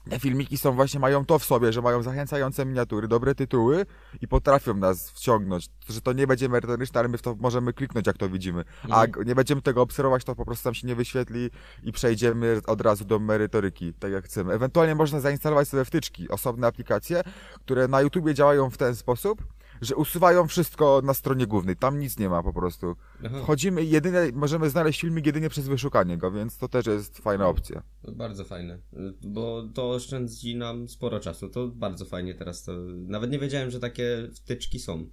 Te 0.10 0.20
filmiki 0.20 0.58
są 0.58 0.72
właśnie, 0.72 1.00
mają 1.00 1.26
to 1.26 1.40
w 1.40 1.46
sobie, 1.46 1.74
że 1.74 1.82
mają 1.82 2.02
zachęcające 2.02 2.66
miniatury, 2.66 3.08
dobre 3.08 3.36
tytuły 3.36 3.86
i 4.22 4.28
potrafią 4.28 4.74
nas 4.74 5.10
wciągnąć. 5.12 5.70
Że 5.90 6.02
to 6.02 6.14
nie 6.14 6.28
będzie 6.28 6.50
merytoryczne, 6.50 7.00
ale 7.00 7.10
my 7.10 7.18
w 7.18 7.22
to 7.22 7.36
możemy 7.40 7.74
kliknąć, 7.74 8.08
jak 8.08 8.18
to 8.18 8.30
widzimy. 8.30 8.64
A 8.90 9.04
Mhm. 9.06 9.28
nie 9.28 9.36
będziemy 9.36 9.62
tego 9.62 9.82
obserwować, 9.82 10.24
to 10.24 10.36
po 10.36 10.46
prostu 10.46 10.64
tam 10.64 10.74
się 10.74 10.88
nie 10.88 10.96
wyświetli 10.96 11.50
i 11.84 11.92
przejdziemy 11.92 12.62
od 12.68 12.82
razu 12.82 13.06
do 13.06 13.20
merytoryki, 13.20 13.94
tak 13.94 14.12
jak 14.12 14.26
chcemy. 14.26 14.54
Ewentualnie 14.54 14.96
można 14.96 15.20
zainstalować 15.20 15.68
sobie 15.68 15.86
wtyczki, 15.86 16.30
osobne 16.30 16.68
aplikacje, 16.68 17.22
które 17.56 17.88
na 17.88 18.02
YouTubie 18.02 18.34
działają 18.34 18.70
w 18.70 18.78
ten 18.78 18.96
sposób, 18.96 19.44
że 19.84 19.96
usuwają 19.96 20.48
wszystko 20.48 21.02
na 21.04 21.14
stronie 21.14 21.48
głównej. 21.48 21.76
Tam 21.76 22.00
nic 22.00 22.20
nie 22.20 22.30
ma 22.30 22.44
po 22.44 22.54
prostu. 22.54 22.96
Aha, 23.26 23.40
Wchodzimy 23.44 23.84
i 23.84 23.90
jedynie 23.90 24.20
możemy 24.34 24.70
znaleźć 24.70 25.02
filmik 25.02 25.26
jedynie 25.26 25.50
przez 25.50 25.68
wyszukanie 25.68 26.18
go, 26.18 26.32
więc 26.32 26.58
to 26.58 26.68
też 26.68 26.86
jest 26.86 27.18
fajna 27.18 27.48
opcja. 27.48 27.84
to 28.02 28.12
bardzo 28.12 28.44
fajne, 28.46 28.80
bo 29.24 29.64
to 29.74 29.92
oszczędzi 29.92 30.56
nam 30.56 30.88
sporo 30.90 31.20
czasu. 31.20 31.50
To 31.50 31.68
bardzo 31.68 32.06
fajnie 32.06 32.36
teraz 32.36 32.64
to. 32.64 32.72
Nawet 33.08 33.32
nie 33.32 33.40
wiedziałem, 33.40 33.72
że 33.72 33.80
takie 33.80 34.30
wtyczki 34.36 34.80
są. 34.80 35.10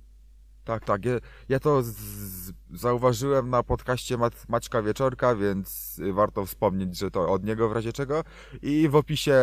Tak, 0.65 0.85
tak. 0.85 1.05
Ja, 1.05 1.13
ja 1.49 1.61
to 1.61 1.83
z, 1.83 1.87
z, 1.87 2.53
zauważyłem 2.75 3.51
na 3.51 3.63
podcaście 3.63 4.17
Mat, 4.17 4.49
Maćka 4.49 4.83
Wieczorka, 4.83 5.35
więc 5.35 6.01
warto 6.13 6.47
wspomnieć, 6.47 6.99
że 6.99 7.11
to 7.11 7.33
od 7.33 7.45
niego 7.45 7.69
w 7.69 7.73
razie 7.73 7.93
czego. 7.93 8.25
I 8.63 8.89
w 8.89 8.97
opisie 8.97 9.35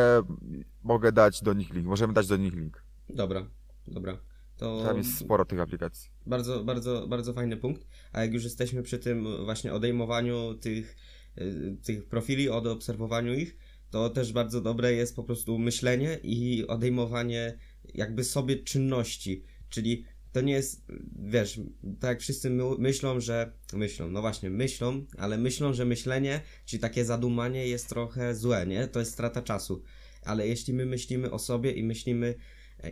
mogę 0.83 1.11
dać 1.11 1.43
do 1.43 1.53
nich 1.53 1.73
link. 1.73 1.87
Możemy 1.87 2.13
dać 2.13 2.27
do 2.27 2.37
nich 2.37 2.53
link. 2.53 2.83
Dobra, 3.09 3.45
dobra. 3.87 4.17
To 4.57 4.83
Tam 4.83 4.97
jest 4.97 5.17
sporo 5.17 5.45
tych 5.45 5.59
aplikacji. 5.59 6.09
bardzo, 6.25 6.63
bardzo, 6.63 7.07
bardzo 7.07 7.33
fajny 7.33 7.57
punkt. 7.57 7.87
A 8.11 8.21
jak 8.21 8.33
już 8.33 8.43
jesteśmy 8.43 8.83
przy 8.83 8.99
tym 8.99 9.45
właśnie 9.45 9.73
odejmowaniu 9.73 10.53
tych, 10.53 10.95
y, 11.37 11.77
tych 11.83 12.05
profili, 12.05 12.49
odobserwowaniu 12.49 13.33
ich, 13.33 13.57
to 13.91 14.09
też 14.09 14.33
bardzo 14.33 14.61
dobre 14.61 14.93
jest 14.93 15.15
po 15.15 15.23
prostu 15.23 15.57
myślenie 15.59 16.19
i 16.23 16.67
odejmowanie 16.67 17.57
jakby 17.93 18.23
sobie 18.23 18.55
czynności. 18.55 19.43
Czyli 19.69 20.03
to 20.31 20.41
nie 20.41 20.53
jest, 20.53 20.87
wiesz, 21.19 21.59
tak 21.99 22.09
jak 22.09 22.19
wszyscy 22.19 22.49
my, 22.49 22.63
myślą, 22.77 23.19
że 23.19 23.51
myślą, 23.73 24.11
no 24.11 24.21
właśnie, 24.21 24.49
myślą, 24.49 25.05
ale 25.17 25.37
myślą, 25.37 25.73
że 25.73 25.85
myślenie, 25.85 26.41
czyli 26.65 26.79
takie 26.81 27.05
zadumanie 27.05 27.67
jest 27.67 27.89
trochę 27.89 28.35
złe, 28.35 28.67
nie? 28.67 28.87
To 28.87 28.99
jest 28.99 29.11
strata 29.11 29.41
czasu. 29.41 29.83
Ale 30.23 30.47
jeśli 30.47 30.73
my 30.73 30.85
myślimy 30.85 31.31
o 31.31 31.39
sobie 31.39 31.71
i 31.71 31.83
myślimy, 31.83 32.35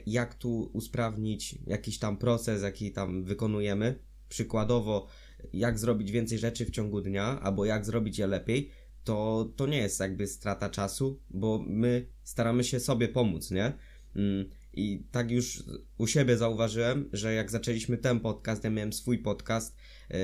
jak 0.06 0.36
tu 0.36 0.70
usprawnić 0.74 1.56
jakiś 1.68 2.00
tam 2.00 2.18
proces, 2.18 2.64
jaki 2.64 2.92
tam 2.92 3.24
wykonujemy, 3.24 4.00
przykładowo, 4.30 5.08
jak 5.54 5.80
zrobić 5.80 6.12
więcej 6.12 6.38
rzeczy 6.38 6.66
w 6.66 6.72
ciągu 6.72 7.02
dnia, 7.02 7.42
albo 7.42 7.66
jak 7.66 7.86
zrobić 7.86 8.20
je 8.20 8.28
lepiej, 8.28 8.70
to, 9.04 9.50
to 9.56 9.68
nie 9.68 9.78
jest 9.78 10.00
jakby 10.00 10.28
strata 10.28 10.70
czasu, 10.70 11.20
bo 11.30 11.64
my 11.68 12.08
staramy 12.24 12.64
się 12.64 12.80
sobie 12.80 13.08
pomóc, 13.08 13.52
nie? 13.52 13.74
Mm, 14.16 14.50
I 14.74 15.04
tak 15.12 15.32
już 15.32 15.64
u 15.98 16.08
siebie 16.08 16.38
zauważyłem, 16.38 17.10
że 17.14 17.34
jak 17.34 17.52
zaczęliśmy 17.52 17.98
ten 17.98 18.20
podcast, 18.20 18.64
ja 18.64 18.70
miałem 18.70 18.94
swój 18.94 19.18
podcast, 19.18 19.78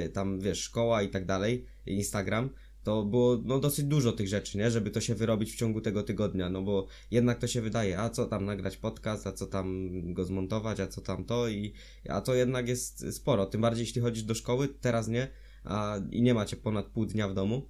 y, 0.06 0.10
tam 0.10 0.40
wiesz, 0.40 0.60
szkoła 0.60 1.02
i 1.02 1.10
tak 1.10 1.26
dalej, 1.26 1.66
Instagram, 1.86 2.50
to 2.84 3.04
było 3.04 3.42
no, 3.46 3.60
dosyć 3.60 3.86
dużo 3.86 4.12
tych 4.12 4.28
rzeczy, 4.28 4.58
nie? 4.58 4.72
Żeby 4.72 4.92
to 4.92 5.02
się 5.02 5.16
wyrobić 5.16 5.54
w 5.54 5.56
ciągu 5.56 5.82
tego 5.82 6.04
tygodnia, 6.04 6.50
no 6.50 6.62
bo 6.62 6.88
jednak 7.12 7.40
to 7.40 7.48
się 7.48 7.62
wydaje, 7.62 8.00
a 8.00 8.10
co 8.10 8.26
tam 8.26 8.46
nagrać 8.46 8.78
podcast, 8.78 9.28
a 9.28 9.32
co 9.32 9.48
tam 9.48 9.90
go 10.14 10.26
zmontować, 10.26 10.80
a 10.80 10.88
co 10.88 11.02
tam 11.02 11.26
to 11.26 11.50
i 11.50 11.74
a 12.10 12.22
to 12.22 12.36
jednak 12.36 12.68
jest 12.68 13.16
sporo, 13.16 13.46
tym 13.46 13.62
bardziej 13.62 13.84
jeśli 13.84 14.02
chodzisz 14.02 14.24
do 14.24 14.36
szkoły, 14.36 14.68
teraz 14.68 15.08
nie, 15.08 15.28
a 15.64 15.98
i 16.12 16.22
nie 16.22 16.34
macie 16.34 16.58
ponad 16.58 16.86
pół 16.86 17.06
dnia 17.06 17.28
w 17.28 17.34
domu, 17.34 17.68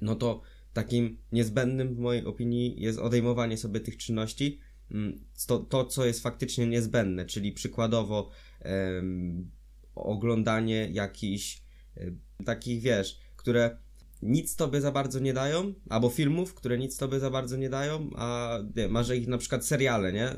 no 0.00 0.14
to 0.14 0.42
takim 0.72 1.18
niezbędnym 1.32 1.94
w 1.94 1.98
mojej 1.98 2.24
opinii 2.24 2.80
jest 2.80 2.98
odejmowanie 2.98 3.56
sobie 3.56 3.80
tych 3.80 3.96
czynności, 3.96 4.58
mm, 4.90 5.18
to, 5.46 5.58
to 5.58 5.84
co 5.84 6.06
jest 6.06 6.22
faktycznie 6.22 6.66
niezbędne, 6.66 7.26
czyli 7.26 7.52
przykładowo 7.52 8.30
em, 8.60 9.50
oglądanie 9.94 10.88
jakichś 10.92 11.62
em, 11.96 12.20
takich, 12.44 12.82
wiesz, 12.82 13.18
które 13.36 13.78
nic 14.22 14.56
tobie 14.56 14.80
za 14.80 14.92
bardzo 14.92 15.18
nie 15.18 15.34
dają, 15.34 15.74
albo 15.88 16.08
filmów, 16.08 16.54
które 16.54 16.78
nic 16.78 16.96
tobie 16.96 17.20
za 17.20 17.30
bardzo 17.30 17.56
nie 17.56 17.70
dają, 17.70 18.10
a 18.16 18.58
nie, 18.76 18.88
masz 18.88 19.10
ich 19.10 19.28
na 19.28 19.38
przykład 19.38 19.66
seriale, 19.66 20.12
nie? 20.12 20.30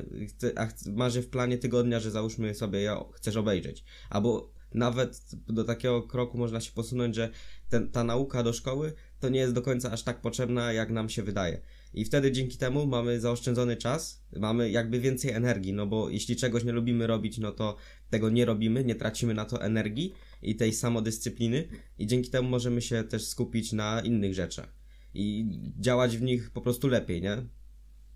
A 0.55 0.67
masz 0.91 1.17
w 1.17 1.29
planie 1.29 1.57
tygodnia, 1.57 1.99
że 1.99 2.11
załóżmy 2.11 2.55
sobie 2.55 2.79
je 2.79 3.03
chcesz 3.13 3.35
obejrzeć. 3.35 3.83
Albo 4.09 4.53
nawet 4.73 5.21
do 5.47 5.63
takiego 5.63 6.03
kroku 6.03 6.37
można 6.37 6.61
się 6.61 6.71
posunąć, 6.71 7.15
że 7.15 7.29
ten, 7.69 7.91
ta 7.91 8.03
nauka 8.03 8.43
do 8.43 8.53
szkoły 8.53 8.93
to 9.19 9.29
nie 9.29 9.39
jest 9.39 9.53
do 9.53 9.61
końca 9.61 9.91
aż 9.91 10.03
tak 10.03 10.21
potrzebna, 10.21 10.73
jak 10.73 10.89
nam 10.89 11.09
się 11.09 11.23
wydaje. 11.23 11.61
I 11.93 12.05
wtedy 12.05 12.31
dzięki 12.31 12.57
temu 12.57 12.87
mamy 12.87 13.19
zaoszczędzony 13.19 13.77
czas, 13.77 14.23
mamy 14.35 14.71
jakby 14.71 14.99
więcej 14.99 15.31
energii, 15.31 15.73
no 15.73 15.87
bo 15.87 16.09
jeśli 16.09 16.35
czegoś 16.35 16.63
nie 16.63 16.71
lubimy 16.71 17.07
robić, 17.07 17.37
no 17.37 17.51
to 17.51 17.75
tego 18.09 18.29
nie 18.29 18.45
robimy, 18.45 18.83
nie 18.83 18.95
tracimy 18.95 19.33
na 19.33 19.45
to 19.45 19.61
energii 19.61 20.13
i 20.41 20.55
tej 20.55 20.73
samodyscypliny 20.73 21.67
i 21.97 22.07
dzięki 22.07 22.29
temu 22.29 22.49
możemy 22.49 22.81
się 22.81 23.03
też 23.03 23.25
skupić 23.25 23.73
na 23.73 24.01
innych 24.01 24.33
rzeczach 24.33 24.81
i 25.13 25.45
działać 25.79 26.17
w 26.17 26.21
nich 26.21 26.51
po 26.51 26.61
prostu 26.61 26.87
lepiej, 26.87 27.21
nie? 27.21 27.37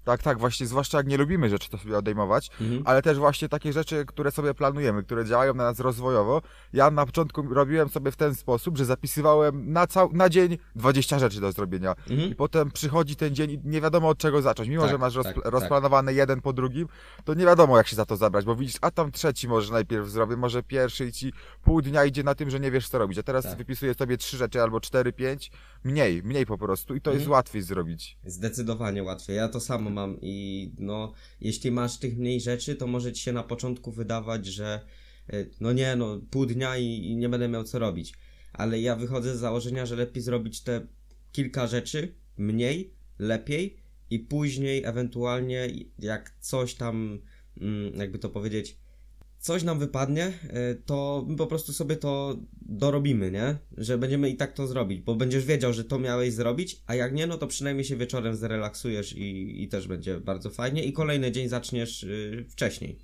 Tak, 0.06 0.24
tak, 0.24 0.40
właśnie, 0.40 0.68
zwłaszcza 0.68 0.98
jak 0.98 1.08
nie 1.08 1.18
lubimy 1.18 1.50
rzeczy, 1.50 1.70
to 1.70 1.78
sobie 1.78 1.98
odejmować, 1.98 2.50
Mhm. 2.62 2.82
ale 2.86 3.02
też 3.02 3.18
właśnie 3.18 3.50
takie 3.50 3.74
rzeczy, 3.74 4.06
które 4.06 4.32
sobie 4.32 4.54
planujemy, 4.54 5.04
które 5.04 5.26
działają 5.26 5.54
na 5.54 5.64
nas 5.64 5.80
rozwojowo. 5.80 6.42
Ja 6.74 6.92
na 6.92 7.06
początku 7.06 7.42
robiłem 7.54 7.90
sobie 7.90 8.12
w 8.12 8.16
ten 8.16 8.36
sposób, 8.36 8.78
że 8.78 8.86
zapisywałem 8.86 9.72
na, 9.72 9.88
cał, 9.88 10.14
na 10.14 10.30
dzień 10.30 10.58
20 10.76 11.20
rzeczy 11.20 11.42
do 11.42 11.52
zrobienia. 11.52 11.96
Mhm. 12.10 12.30
I 12.32 12.36
potem 12.36 12.72
przychodzi 12.72 13.16
ten 13.16 13.36
dzień 13.36 13.52
i 13.52 13.60
nie 13.64 13.82
wiadomo 13.82 14.10
od 14.10 14.18
czego 14.18 14.42
zacząć. 14.42 14.70
Mimo, 14.70 14.82
Tak, 14.82 14.92
że 14.92 14.98
masz 14.98 15.14
tak, 15.14 15.24
tak. 15.36 15.46
rozplanowane 15.46 16.14
jeden 16.14 16.42
po 16.42 16.54
drugim, 16.54 16.88
to 17.24 17.34
nie 17.34 17.46
wiadomo 17.46 17.78
jak 17.78 17.88
się 17.88 17.96
za 17.96 18.06
to 18.06 18.18
zabrać, 18.18 18.46
bo 18.46 18.56
widzisz, 18.56 18.76
a 18.82 18.92
tam 18.92 19.12
trzeci 19.12 19.48
może 19.48 19.74
najpierw 19.74 20.08
zrobię, 20.10 20.38
może 20.38 20.64
pierwszy 20.64 21.06
i 21.06 21.12
ci 21.12 21.34
pół 21.64 21.82
dnia 21.82 22.06
idzie 22.06 22.24
na 22.24 22.36
tym, 22.36 22.50
że 22.50 22.60
nie 22.60 22.72
wiesz 22.72 22.90
co 22.90 22.98
robić. 22.98 23.18
A 23.18 23.24
teraz 23.24 23.44
Tak. 23.46 23.58
wypisuję 23.58 23.94
sobie 23.94 24.18
trzy 24.18 24.38
rzeczy 24.38 24.62
albo 24.62 24.80
cztery, 24.80 25.14
pięć, 25.14 25.52
mniej, 25.84 26.24
mniej 26.24 26.46
po 26.46 26.58
prostu 26.58 26.96
i 26.96 27.02
to 27.02 27.10
jest 27.12 27.22
Mhm. 27.22 27.32
łatwiej 27.32 27.62
zrobić. 27.62 28.18
Zdecydowanie 28.26 29.04
łatwiej. 29.04 29.36
Ja 29.38 29.48
to 29.50 29.60
samo 29.60 29.90
mam 29.96 30.18
i 30.22 30.72
no, 30.80 31.14
jeśli 31.42 31.72
masz 31.72 31.98
tych 31.98 32.18
mniej 32.18 32.42
rzeczy, 32.42 32.76
to 32.76 32.88
może 32.88 33.14
ci 33.14 33.24
się 33.24 33.34
na 33.34 33.44
początku 33.44 33.92
wydawać, 33.92 34.46
że 34.46 34.82
y, 35.34 35.50
no 35.60 35.74
nie, 35.74 35.96
no 35.96 36.22
pół 36.32 36.46
dnia 36.46 36.78
i, 36.78 36.86
i 36.86 37.16
nie 37.16 37.30
będę 37.30 37.48
miał 37.48 37.64
co 37.64 37.80
robić. 37.80 38.14
Ale 38.54 38.82
ja 38.82 38.96
wychodzę 38.96 39.38
z 39.38 39.40
założenia, 39.40 39.86
że 39.86 39.96
lepiej 39.96 40.24
zrobić 40.24 40.62
te 40.62 40.88
kilka 41.32 41.68
rzeczy 41.68 42.16
mniej, 42.38 42.94
lepiej 43.20 43.78
i 44.10 44.20
później 44.20 44.84
ewentualnie 44.86 45.70
jak 46.00 46.36
coś 46.40 46.76
tam, 46.76 47.20
mm, 47.62 48.00
jakby 48.00 48.20
to 48.20 48.30
powiedzieć, 48.30 48.78
coś 49.46 49.64
nam 49.64 49.80
wypadnie, 49.80 50.28
y, 50.28 50.82
to 50.86 51.26
my 51.28 51.36
po 51.36 51.48
prostu 51.48 51.74
sobie 51.74 51.96
to 51.96 52.36
dorobimy, 52.62 53.32
nie? 53.32 53.58
Że 53.78 53.98
będziemy 53.98 54.30
i 54.30 54.36
tak 54.36 54.54
to 54.54 54.68
zrobić, 54.68 55.02
bo 55.02 55.16
będziesz 55.16 55.46
wiedział, 55.46 55.74
że 55.74 55.84
to 55.84 56.00
miałeś 56.00 56.34
zrobić, 56.34 56.84
a 56.88 56.96
jak 56.96 57.14
nie, 57.14 57.28
no 57.28 57.38
to 57.38 57.48
przynajmniej 57.48 57.86
się 57.86 57.96
wieczorem 57.96 58.36
zrelaksujesz 58.36 59.14
i, 59.14 59.64
i 59.64 59.68
też 59.68 59.88
będzie 59.88 60.20
bardzo 60.20 60.50
fajnie 60.50 60.84
i 60.84 60.94
kolejny 60.94 61.32
dzień 61.32 61.50
zaczniesz 61.50 62.04
y, 62.04 62.46
wcześniej. 62.50 63.00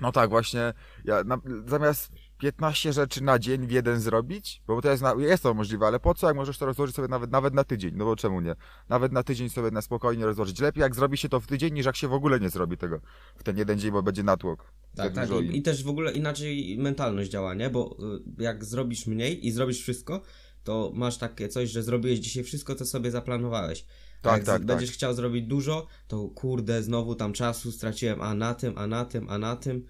No 0.00 0.12
tak, 0.12 0.30
właśnie. 0.30 0.72
Ja 1.04 1.24
na, 1.24 1.40
zamiast 1.66 2.12
15 2.38 2.92
rzeczy 2.92 3.22
na 3.22 3.38
dzień 3.38 3.66
w 3.66 3.70
jeden 3.70 4.00
zrobić, 4.00 4.62
bo 4.66 4.82
to 4.82 4.90
jest, 4.90 5.02
na, 5.02 5.14
jest 5.18 5.42
to 5.42 5.54
możliwe, 5.54 5.86
ale 5.86 6.00
po 6.00 6.14
co, 6.14 6.26
jak 6.26 6.36
możesz 6.36 6.58
to 6.58 6.66
rozłożyć 6.66 6.96
sobie 6.96 7.08
nawet, 7.08 7.30
nawet 7.30 7.54
na 7.54 7.64
tydzień? 7.64 7.92
No 7.96 8.04
bo 8.04 8.16
czemu 8.16 8.40
nie? 8.40 8.54
Nawet 8.88 9.12
na 9.12 9.22
tydzień 9.22 9.48
sobie 9.48 9.70
na 9.70 9.82
spokojnie 9.82 10.24
rozłożyć. 10.24 10.60
Lepiej 10.60 10.80
jak 10.80 10.94
zrobi 10.94 11.16
się 11.16 11.28
to 11.28 11.40
w 11.40 11.46
tydzień, 11.46 11.74
niż 11.74 11.86
jak 11.86 11.96
się 11.96 12.08
w 12.08 12.12
ogóle 12.12 12.40
nie 12.40 12.50
zrobi 12.50 12.76
tego 12.76 13.00
w 13.36 13.42
ten 13.42 13.58
jeden 13.58 13.78
dzień, 13.78 13.90
bo 13.90 14.02
będzie 14.02 14.22
natłok. 14.22 14.72
Tak, 14.96 15.14
tak. 15.14 15.28
I, 15.30 15.56
I 15.56 15.62
też 15.62 15.84
w 15.84 15.88
ogóle 15.88 16.12
inaczej 16.12 16.78
mentalność 16.78 17.30
działa, 17.30 17.54
nie? 17.54 17.70
Bo 17.70 17.96
y, 18.38 18.42
jak 18.42 18.64
zrobisz 18.64 19.06
mniej 19.06 19.46
i 19.46 19.50
zrobisz 19.50 19.82
wszystko, 19.82 20.22
to 20.64 20.92
masz 20.94 21.18
takie 21.18 21.48
coś, 21.48 21.70
że 21.70 21.82
zrobiłeś 21.82 22.18
dzisiaj 22.18 22.44
wszystko, 22.44 22.74
co 22.74 22.86
sobie 22.86 23.10
zaplanowałeś. 23.10 23.84
Tak, 24.22 24.36
jak 24.36 24.46
tak, 24.46 24.62
z- 24.62 24.64
będziesz 24.64 24.88
tak. 24.88 24.94
chciał 24.96 25.14
zrobić 25.14 25.46
dużo, 25.46 25.86
to 26.08 26.28
kurde, 26.28 26.82
znowu 26.82 27.14
tam 27.14 27.32
czasu 27.32 27.72
straciłem, 27.72 28.22
a 28.22 28.34
na 28.34 28.54
tym, 28.54 28.78
a 28.78 28.86
na 28.86 29.04
tym, 29.04 29.30
a 29.30 29.38
na 29.38 29.56
tym. 29.56 29.84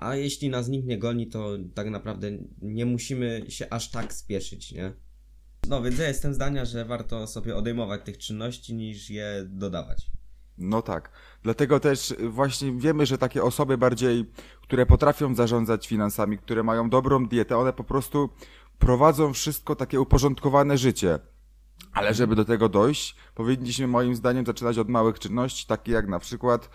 A 0.00 0.16
jeśli 0.16 0.48
nas 0.48 0.68
nikt 0.68 0.86
nie 0.86 0.98
goni, 0.98 1.26
to 1.26 1.56
tak 1.74 1.90
naprawdę 1.90 2.30
nie 2.62 2.86
musimy 2.86 3.44
się 3.48 3.72
aż 3.72 3.90
tak 3.90 4.12
spieszyć, 4.14 4.72
nie? 4.72 4.92
No 5.68 5.82
więc 5.82 5.98
ja 5.98 6.08
jestem 6.08 6.34
zdania, 6.34 6.64
że 6.64 6.84
warto 6.84 7.26
sobie 7.26 7.56
odejmować 7.56 8.00
tych 8.04 8.18
czynności 8.18 8.74
niż 8.74 9.10
je 9.10 9.46
dodawać. 9.48 10.10
No 10.58 10.82
tak. 10.82 11.10
Dlatego 11.42 11.80
też 11.80 12.14
właśnie 12.28 12.72
wiemy, 12.72 13.06
że 13.06 13.18
takie 13.18 13.42
osoby 13.42 13.78
bardziej, 13.78 14.24
które 14.62 14.86
potrafią 14.86 15.34
zarządzać 15.34 15.88
finansami, 15.88 16.38
które 16.38 16.62
mają 16.62 16.90
dobrą 16.90 17.26
dietę, 17.26 17.56
one 17.56 17.72
po 17.72 17.84
prostu 17.84 18.28
prowadzą 18.78 19.32
wszystko 19.32 19.76
takie 19.76 20.00
uporządkowane 20.00 20.78
życie. 20.78 21.18
Ale 21.92 22.14
żeby 22.14 22.36
do 22.36 22.44
tego 22.44 22.68
dojść, 22.68 23.16
powinniśmy 23.34 23.86
moim 23.86 24.14
zdaniem 24.14 24.46
zaczynać 24.46 24.78
od 24.78 24.88
małych 24.88 25.18
czynności, 25.18 25.66
takich 25.66 25.94
jak 25.94 26.08
na 26.08 26.18
przykład 26.18 26.70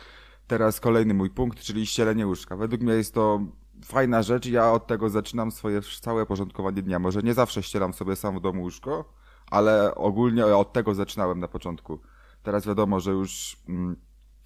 teraz 0.47 0.79
kolejny 0.79 1.13
mój 1.13 1.29
punkt, 1.29 1.60
czyli 1.60 1.86
ścielenie 1.86 2.27
łóżka. 2.27 2.55
Według 2.55 2.81
mnie 2.81 2.93
jest 2.93 3.13
to 3.13 3.39
fajna 3.86 4.23
rzecz, 4.23 4.45
ja 4.45 4.71
od 4.71 4.88
tego 4.88 5.10
zaczynam 5.10 5.51
swoje 5.51 5.81
całe 6.01 6.25
porządkowanie 6.25 6.81
dnia. 6.81 6.99
Może 6.99 7.21
nie 7.21 7.34
zawsze 7.34 7.63
ścielam 7.63 7.93
sobie 7.93 8.15
sam 8.15 8.39
w 8.39 8.41
domu 8.41 8.62
łóżko, 8.62 9.13
ale 9.51 9.95
ogólnie 9.95 10.45
od 10.45 10.73
tego 10.73 10.93
zaczynałem 10.95 11.39
na 11.39 11.47
początku. 11.47 11.99
Teraz 12.43 12.67
wiadomo, 12.67 12.99
że 12.99 13.12
już 13.12 13.58
mm, 13.69 13.95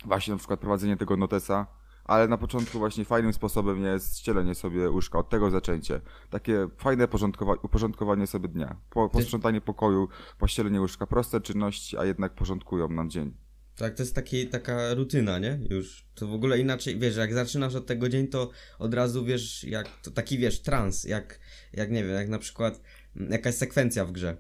właśnie 0.06 0.34
na 0.34 0.38
przykład 0.38 0.60
prowadzenie 0.60 0.98
tego 0.98 1.18
notesa, 1.18 1.68
ale 2.06 2.28
na 2.28 2.38
początku 2.38 2.80
właśnie 2.80 3.06
fajnym 3.06 3.34
sposobem 3.34 3.84
jest 3.84 4.20
ścielenie 4.20 4.56
sobie 4.56 4.90
łóżka, 4.90 5.20
od 5.20 5.30
tego 5.30 5.50
zaczęcie. 5.50 6.02
Takie 6.30 6.68
fajne 6.78 7.08
porządkowa- 7.08 7.58
uporządkowanie 7.64 8.28
sobie 8.28 8.48
dnia. 8.48 8.76
Po, 8.90 9.10
posprzątanie 9.10 9.62
pokoju, 9.62 10.08
pościelenie 10.38 10.82
łóżka, 10.82 11.08
proste 11.08 11.42
czynności, 11.42 11.98
a 11.98 12.06
jednak 12.06 12.36
porządkują 12.36 12.90
nam 12.90 13.10
dzień. 13.10 13.34
Tak, 13.80 13.96
to 13.96 14.04
jest 14.04 14.16
taki, 14.16 14.48
taka 14.48 14.94
rutyna, 14.94 15.40
nie? 15.40 15.60
Już. 15.70 16.06
To 16.16 16.28
w 16.28 16.34
ogóle 16.34 16.60
inaczej, 16.60 17.00
wiesz, 17.00 17.16
jak 17.16 17.34
zaczynasz 17.34 17.76
od 17.76 17.86
tego 17.86 18.10
dzień, 18.10 18.28
to 18.28 18.50
od 18.80 18.94
razu 18.94 19.26
wiesz, 19.26 19.64
jak, 19.64 19.88
to 20.02 20.12
taki 20.12 20.38
wiesz, 20.38 20.62
trans, 20.62 21.04
jak, 21.04 21.40
jak 21.74 21.92
nie 21.92 22.04
wiem, 22.04 22.14
jak 22.14 22.30
na 22.30 22.40
przykład 22.40 22.82
mm, 23.16 23.32
jakaś 23.32 23.56
sekwencja 23.56 24.06
w 24.06 24.12
grze. 24.12 24.38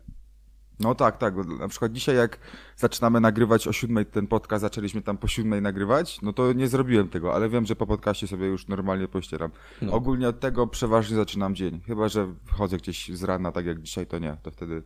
No 0.79 0.95
tak, 0.95 1.17
tak. 1.17 1.33
Na 1.59 1.67
przykład 1.67 1.91
dzisiaj 1.91 2.15
jak 2.15 2.39
zaczynamy 2.77 3.19
nagrywać 3.19 3.67
o 3.67 3.73
siódmej 3.73 4.05
ten 4.05 4.27
podcast, 4.27 4.61
zaczęliśmy 4.61 5.01
tam 5.01 5.17
po 5.17 5.27
siódmej 5.27 5.61
nagrywać, 5.61 6.21
no 6.21 6.33
to 6.33 6.53
nie 6.53 6.67
zrobiłem 6.67 7.09
tego, 7.09 7.35
ale 7.35 7.49
wiem, 7.49 7.65
że 7.65 7.75
po 7.75 7.87
podcaście 7.87 8.27
sobie 8.27 8.47
już 8.47 8.67
normalnie 8.67 9.07
pościeram. 9.07 9.51
No. 9.81 9.93
Ogólnie 9.93 10.27
od 10.27 10.39
tego 10.39 10.67
przeważnie 10.67 11.15
zaczynam 11.15 11.55
dzień. 11.55 11.81
Chyba, 11.87 12.09
że 12.09 12.35
wchodzę 12.45 12.77
gdzieś 12.77 13.09
z 13.09 13.23
rana, 13.23 13.51
tak 13.51 13.65
jak 13.65 13.81
dzisiaj, 13.81 14.07
to 14.07 14.19
nie. 14.19 14.37
To 14.43 14.51
wtedy 14.51 14.83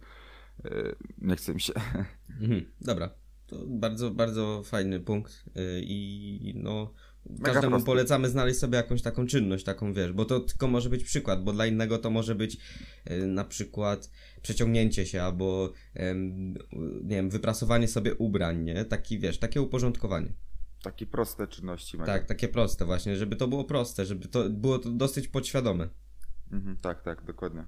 yy, 0.64 0.96
nie 1.18 1.36
chce 1.36 1.54
mi 1.54 1.62
się. 1.62 1.74
Mhm, 2.42 2.66
dobra. 2.82 3.23
To 3.48 3.66
bardzo, 3.68 4.12
bardzo 4.12 4.62
fajny 4.66 5.00
punkt 5.00 5.46
yy, 5.56 5.82
i 5.84 6.54
no 6.56 6.94
każdemu 7.44 7.70
prosty. 7.70 7.86
polecamy 7.86 8.30
znaleźć 8.30 8.60
sobie 8.60 8.78
jakąś 8.78 9.02
taką 9.02 9.28
czynność, 9.28 9.64
taką 9.64 9.94
wiesz, 9.94 10.12
bo 10.12 10.26
to 10.26 10.40
tylko 10.40 10.68
może 10.68 10.90
być 10.90 11.04
przykład, 11.04 11.44
bo 11.44 11.54
dla 11.54 11.66
innego 11.66 11.98
to 11.98 12.10
może 12.10 12.36
być 12.36 12.58
yy, 13.10 13.28
na 13.28 13.44
przykład 13.44 14.12
przeciągnięcie 14.42 15.06
się 15.06 15.24
albo 15.24 15.74
nie 17.04 17.16
wiem, 17.16 17.30
wyprasowanie 17.30 17.88
sobie 17.88 18.16
ubrań, 18.16 18.64
nie? 18.64 18.86
Taki 18.86 19.20
wiesz, 19.20 19.40
takie 19.40 19.62
uporządkowanie. 19.62 20.34
Takie 20.84 21.06
proste 21.06 21.48
czynności. 21.48 21.98
Mega. 21.98 22.14
Tak, 22.14 22.26
takie 22.26 22.48
proste 22.48 22.86
właśnie, 22.86 23.18
żeby 23.18 23.36
to 23.36 23.48
było 23.48 23.64
proste, 23.64 24.06
żeby 24.06 24.28
to 24.28 24.50
było 24.50 24.80
to 24.80 24.90
dosyć 24.90 25.28
podświadome. 25.28 25.90
Mhm, 26.52 26.78
tak, 26.78 27.02
tak, 27.02 27.26
dokładnie. 27.26 27.66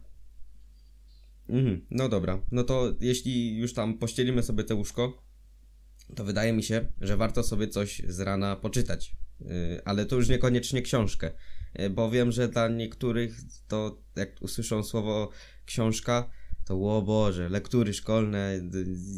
Mhm, 1.50 1.86
no 1.92 2.10
dobra, 2.10 2.42
no 2.52 2.64
to 2.64 2.94
jeśli 3.00 3.58
już 3.58 3.74
tam 3.74 3.98
pościelimy 3.98 4.44
sobie 4.44 4.64
te 4.64 4.76
łóżko, 4.76 5.25
to 6.16 6.24
wydaje 6.24 6.54
mi 6.54 6.64
się, 6.64 6.86
że 7.02 7.18
warto 7.18 7.44
sobie 7.44 7.68
coś 7.68 8.02
z 8.08 8.20
rana 8.20 8.56
poczytać. 8.56 9.16
Yy, 9.40 9.48
ale 9.86 10.06
to 10.06 10.16
już 10.16 10.30
niekoniecznie 10.30 10.82
książkę, 10.82 11.32
yy, 11.76 11.90
bo 11.90 12.12
wiem, 12.12 12.32
że 12.32 12.48
dla 12.48 12.68
niektórych 12.68 13.38
to 13.68 14.02
jak 14.16 14.42
usłyszą 14.42 14.84
słowo 14.84 15.30
książka, 15.66 16.30
to 16.66 16.98
o 16.98 17.02
Boże, 17.02 17.50
lektury 17.50 17.94
szkolne 17.94 18.60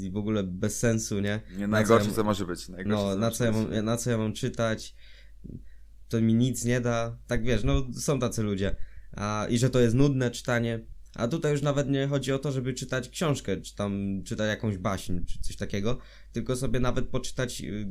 i 0.03 0.11
w 0.11 0.17
ogóle 0.17 0.43
bez 0.43 0.79
sensu, 0.79 1.19
nie? 1.19 1.41
Nie, 1.51 1.59
Na 1.59 1.67
najgorsze 1.67 2.09
co 2.09 2.15
co 2.15 2.23
może 2.23 2.45
być. 2.45 2.69
Najgorsze, 2.69 3.03
No, 3.03 3.13
co 3.13 3.19
na 3.19 3.31
co, 3.31 3.45
ja 3.45 3.51
mam, 3.51 3.85
na 3.85 3.97
co 3.97 4.11
ja 4.11 4.17
mam 4.17 4.33
czytać? 4.33 4.95
To 6.09 6.21
mi 6.21 6.33
nic 6.33 6.65
nie 6.65 6.81
da. 6.81 7.17
Tak 7.27 7.43
wiesz, 7.43 7.63
no 7.63 7.87
są 7.93 8.19
tacy 8.19 8.43
ludzie. 8.43 8.75
A, 9.11 9.47
I 9.49 9.57
że 9.57 9.69
to 9.69 9.79
jest 9.79 9.95
nudne 9.95 10.31
czytanie. 10.31 10.79
A 11.17 11.27
tutaj 11.27 11.51
już 11.51 11.61
nawet 11.61 11.89
nie 11.89 12.07
chodzi 12.07 12.31
o 12.33 12.39
to, 12.39 12.51
żeby 12.51 12.73
czytać 12.73 13.09
książkę, 13.09 13.61
czy 13.61 13.75
tam 13.75 14.21
czytać 14.25 14.47
jakąś 14.47 14.77
baśń, 14.77 15.19
czy 15.25 15.39
coś 15.39 15.55
takiego, 15.55 15.97
tylko 16.31 16.55
sobie 16.55 16.79
nawet 16.79 17.07
poczytać 17.07 17.61
y, 17.61 17.87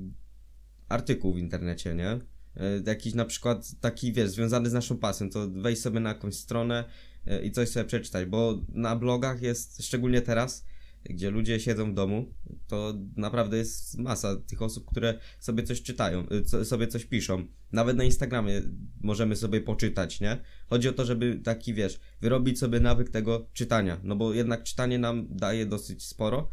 artykuł 0.89 1.35
w 1.35 1.39
internecie, 1.39 1.95
nie? 1.95 2.13
Y, 2.13 2.83
jakiś 2.87 3.15
na 3.15 3.25
przykład 3.25 3.81
taki, 3.81 4.13
wiesz, 4.13 4.31
związany 4.31 4.71
z 4.71 4.73
naszą 4.73 4.99
pasją, 4.99 5.31
to 5.31 5.49
wejść 5.51 5.83
sobie 5.83 6.01
na 6.01 6.09
jakąś 6.09 6.35
stronę 6.35 6.85
y, 7.29 7.45
i 7.45 7.51
coś 7.51 7.69
sobie 7.69 7.85
przeczytać, 7.87 8.27
bo 8.27 8.63
na 8.69 8.97
blogach 8.97 9.43
jest, 9.43 9.85
szczególnie 9.85 10.23
teraz, 10.23 10.65
gdzie 11.11 11.31
ludzie 11.31 11.61
siedzą 11.61 11.91
w 11.91 11.95
domu, 11.95 12.35
to 12.67 12.95
naprawdę 13.17 13.57
jest 13.57 13.99
masa 13.99 14.37
tych 14.37 14.63
osób, 14.63 14.87
które 14.91 15.19
sobie 15.41 15.63
coś 15.63 15.83
czytają, 15.83 16.27
y, 16.33 16.43
co- 16.43 16.65
sobie 16.65 16.87
coś 16.87 17.05
piszą. 17.05 17.47
Nawet 17.73 17.97
na 17.97 18.05
Instagramie 18.05 18.63
możemy 19.01 19.37
sobie 19.37 19.61
poczytać, 19.61 20.21
nie? 20.21 20.39
Chodzi 20.67 20.89
o 20.89 20.93
to, 20.93 21.05
żeby 21.05 21.41
taki, 21.45 21.75
wiesz, 21.75 22.01
wyrobić 22.21 22.59
sobie 22.59 22.81
nawyk 22.81 23.11
tego 23.11 23.49
czytania, 23.53 24.01
no 24.03 24.17
bo 24.17 24.35
jednak 24.35 24.63
czytanie 24.63 24.99
nam 24.99 25.27
daje 25.31 25.67
dosyć 25.67 26.05
sporo 26.07 26.49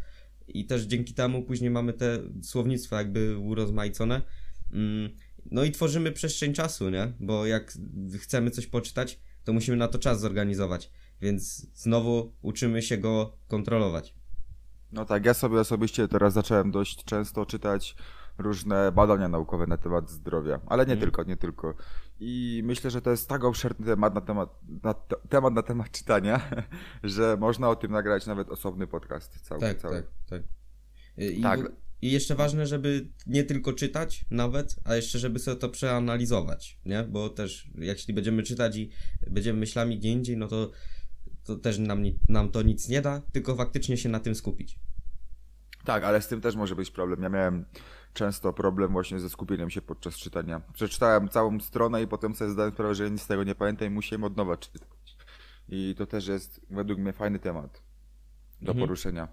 i 0.47 0.65
też 0.65 0.83
dzięki 0.83 1.13
temu 1.13 1.43
później 1.43 1.69
mamy 1.71 1.93
te 1.93 2.19
słownictwa 2.41 2.97
jakby 2.97 3.37
urozmaicone. 3.37 4.21
Mm, 4.73 5.09
No 5.51 5.63
i 5.63 5.71
tworzymy 5.71 6.11
przestrzeń 6.11 6.53
czasu, 6.53 6.89
nie? 6.89 7.13
Bo 7.19 7.45
jak 7.45 7.77
chcemy 8.19 8.51
coś 8.51 8.67
poczytać, 8.67 9.19
to 9.43 9.53
musimy 9.53 9.77
na 9.77 9.87
to 9.87 9.99
czas 9.99 10.19
zorganizować, 10.21 10.91
więc 11.21 11.67
znowu 11.75 12.33
uczymy 12.41 12.81
się 12.81 12.97
go 12.97 13.37
kontrolować. 13.47 14.15
No 14.93 15.05
tak, 15.05 15.25
ja 15.25 15.33
sobie 15.33 15.59
osobiście 15.59 16.07
teraz 16.07 16.33
zacząłem 16.33 16.71
dość 16.71 17.03
często 17.05 17.45
czytać 17.45 17.95
różne 18.37 18.91
badania 18.91 19.27
naukowe 19.27 19.67
na 19.67 19.77
temat 19.77 20.09
zdrowia, 20.09 20.59
ale 20.65 20.85
nie 20.85 20.93
Mhm. 20.93 20.99
tylko, 20.99 21.23
nie 21.23 21.37
tylko. 21.37 21.75
I 22.19 22.61
myślę, 22.65 22.91
że 22.91 23.01
to 23.01 23.11
jest 23.11 23.29
tak 23.29 23.43
obszerny 23.43 23.85
temat 23.85 24.15
na 24.15 24.21
temat, 24.21 24.49
na, 24.83 24.93
te- 24.93 25.15
temat 25.29 25.53
na 25.53 25.61
temat 25.63 25.91
czytania, 25.91 26.49
że 27.03 27.37
można 27.39 27.69
o 27.69 27.75
tym 27.75 27.91
nagrać 27.91 28.25
nawet 28.25 28.49
osobny 28.49 28.87
podcast 28.87 29.39
cały. 29.41 29.61
Tak, 29.61 29.77
cały. 29.77 29.95
tak, 29.95 30.05
tak. 30.29 30.41
I, 31.17 31.41
Tak. 31.41 31.59
I 32.01 32.11
jeszcze 32.11 32.35
ważne, 32.35 32.67
żeby 32.67 33.07
nie 33.27 33.43
tylko 33.43 33.73
czytać 33.73 34.25
nawet, 34.31 34.75
a 34.83 34.95
jeszcze 34.95 35.19
żeby 35.19 35.39
sobie 35.39 35.57
to 35.57 35.69
przeanalizować, 35.69 36.79
nie? 36.85 37.03
Bo 37.03 37.29
też 37.29 37.69
jeśli 37.75 38.13
będziemy 38.13 38.43
czytać 38.43 38.75
i 38.77 38.89
będziemy 39.29 39.59
myślami 39.59 39.99
gdzie 39.99 40.09
indziej, 40.09 40.37
no 40.37 40.47
to, 40.47 40.71
to 41.43 41.55
też 41.55 41.79
nam, 41.79 42.03
nam 42.29 42.49
to 42.51 42.61
nic 42.61 42.89
nie 42.89 43.01
da, 43.01 43.21
tylko 43.31 43.55
faktycznie 43.55 43.97
się 43.97 44.09
na 44.09 44.19
tym 44.19 44.35
skupić. 44.35 44.79
Tak, 45.85 46.03
ale 46.03 46.21
z 46.21 46.27
tym 46.27 46.41
też 46.41 46.55
może 46.55 46.75
być 46.75 46.91
problem. 46.91 47.21
Ja 47.23 47.29
miałem 47.29 47.65
często 48.13 48.53
problem 48.53 48.91
właśnie 48.91 49.19
ze 49.19 49.29
skupieniem 49.29 49.69
się 49.69 49.81
podczas 49.81 50.15
czytania. 50.15 50.61
Przeczytałem 50.73 51.29
całą 51.29 51.59
stronę 51.59 52.03
i 52.03 52.07
potem 52.07 52.35
sobie 52.35 52.51
zdałem 52.51 52.71
sprawę, 52.71 52.95
że 52.95 53.11
nic 53.11 53.21
z 53.21 53.27
tego 53.27 53.43
nie 53.43 53.55
pamiętam 53.55 53.87
i 53.87 53.91
musiałem 53.91 54.23
od 54.23 54.37
nowa 54.37 54.57
czytać. 54.57 55.17
I 55.69 55.95
to 55.97 56.05
też 56.05 56.27
jest 56.27 56.61
według 56.69 56.99
mnie 56.99 57.13
fajny 57.13 57.39
temat 57.39 57.81
do 58.61 58.71
Mhm. 58.71 58.87
poruszenia. 58.87 59.27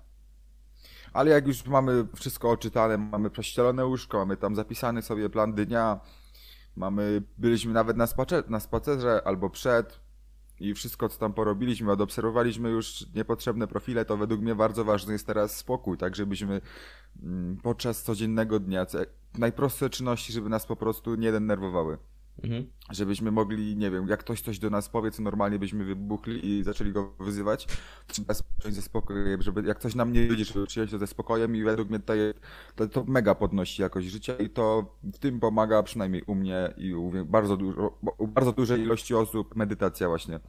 Ale 1.12 1.30
jak 1.30 1.46
już 1.46 1.66
mamy 1.66 2.06
wszystko 2.16 2.50
oczytane, 2.50 2.98
mamy 2.98 3.30
prześcielone 3.30 3.86
łóżko, 3.86 4.18
mamy 4.18 4.36
tam 4.36 4.54
zapisany 4.56 5.02
sobie 5.02 5.30
plan 5.30 5.54
dnia, 5.54 6.00
mamy, 6.76 7.22
byliśmy 7.38 7.72
nawet 7.72 7.96
na, 7.96 8.08
na 8.48 8.60
spacerze 8.60 9.22
albo 9.24 9.50
przed 9.50 10.00
i 10.60 10.74
wszystko 10.74 11.08
co 11.08 11.18
tam 11.18 11.32
porobiliśmy, 11.32 11.92
odobserwowaliśmy 11.92 12.70
już 12.70 13.06
niepotrzebne 13.14 13.66
profile, 13.66 14.04
to 14.04 14.16
według 14.16 14.40
mnie 14.40 14.54
bardzo 14.54 14.84
ważny 14.84 15.12
jest 15.12 15.26
teraz 15.26 15.56
spokój, 15.56 15.98
tak 15.98 16.16
żebyśmy 16.16 16.60
mm, 17.22 17.56
podczas 17.56 18.02
codziennego 18.02 18.60
dnia, 18.60 18.86
najprostsze 19.38 19.90
czynności, 19.90 20.32
żeby 20.32 20.48
nas 20.48 20.66
po 20.66 20.76
prostu 20.76 21.14
nie 21.14 21.32
denerwowały. 21.32 21.98
Mhm. 22.42 22.66
Żebyśmy 22.90 23.30
mogli, 23.30 23.76
nie 23.76 23.90
wiem, 23.90 24.08
jak 24.08 24.20
ktoś 24.20 24.40
coś 24.40 24.58
do 24.58 24.70
nas 24.70 24.88
powie, 24.88 25.10
co 25.10 25.22
normalnie 25.22 25.58
byśmy 25.58 25.84
wybuchli 25.84 26.46
i 26.46 26.64
zaczęli 26.64 26.92
go 26.92 27.14
wyzywać, 27.20 27.66
trzeba 28.06 28.34
spocząć 28.34 28.74
ze 28.74 28.82
spokojem, 28.82 29.42
żeby 29.42 29.62
jak 29.62 29.78
coś 29.78 29.94
nam 29.94 30.12
nie 30.12 30.26
wyjdzie, 30.26 30.44
żeby 30.44 30.66
przyjąć 30.66 30.90
to 30.90 30.98
ze 30.98 31.06
spokojem 31.06 31.56
i 31.56 31.62
według 31.62 31.90
mnie 31.90 31.98
to, 32.00 32.12
to, 32.74 32.88
to 32.88 33.04
mega 33.04 33.34
podnosi 33.34 33.82
jakość 33.82 34.08
życia 34.08 34.36
i 34.36 34.50
to 34.50 34.96
w 35.02 35.18
tym 35.18 35.40
pomaga 35.40 35.82
przynajmniej 35.82 36.22
u 36.22 36.34
mnie 36.34 36.74
i 36.76 36.94
u 36.94 37.12
bardzo 37.26 37.56
dużo, 37.56 37.98
u 38.18 38.26
bardzo 38.26 38.52
dużej 38.52 38.80
ilości 38.80 39.14
osób 39.14 39.56
medytacja 39.56 40.08
właśnie. 40.08 40.40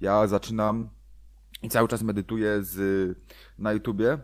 Ja 0.00 0.26
zaczynam 0.26 0.88
i 1.62 1.68
cały 1.68 1.88
czas 1.88 2.02
medytuję 2.02 2.62
z, 2.62 3.18
na 3.58 3.72
YouTubie, 3.72 4.18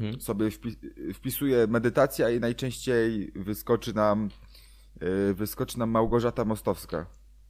Mhm. 0.00 0.20
sobie 0.20 0.50
wpi 0.50 0.76
wpisuję 1.14 1.66
medytacja 1.66 2.30
i 2.30 2.40
najczęściej 2.40 3.32
wyskoczy 3.36 3.94
nam 3.94 4.28
wyskoczy 5.34 5.78
nam 5.78 5.90
Małgorzata 5.90 6.44
Mostowska. 6.44 7.06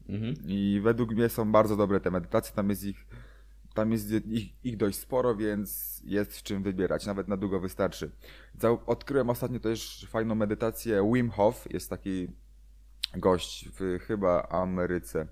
Mhm. 0.08 0.34
I 0.46 0.80
według 0.82 1.10
mnie 1.10 1.28
są 1.28 1.52
bardzo 1.52 1.76
dobre 1.76 2.00
te 2.00 2.10
medytacje, 2.10 2.54
tam 2.54 2.70
jest 2.70 2.84
ich 2.84 3.06
tam 3.74 3.92
jest 3.92 4.10
ich, 4.10 4.64
ich 4.64 4.76
dość 4.76 4.98
sporo, 4.98 5.36
więc 5.36 6.00
jest 6.04 6.38
w 6.38 6.42
czym 6.42 6.62
wybierać, 6.62 7.06
nawet 7.06 7.28
na 7.28 7.36
długo 7.36 7.60
wystarczy. 7.60 8.10
Odkryłem 8.86 9.30
ostatnio 9.30 9.60
też 9.60 10.06
fajną 10.10 10.34
medytację 10.34 11.10
Wim 11.14 11.30
Hof, 11.30 11.72
jest 11.72 11.90
taki 11.90 12.28
gość 13.16 13.68
w 13.78 13.98
chyba 14.06 14.48
Ameryce. 14.48 15.26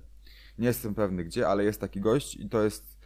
Nie 0.58 0.66
jestem 0.66 0.94
pewny 0.94 1.24
gdzie, 1.24 1.48
ale 1.48 1.64
jest 1.64 1.80
taki 1.80 2.00
gość 2.00 2.36
i 2.36 2.48
to 2.48 2.62
jest 2.62 2.98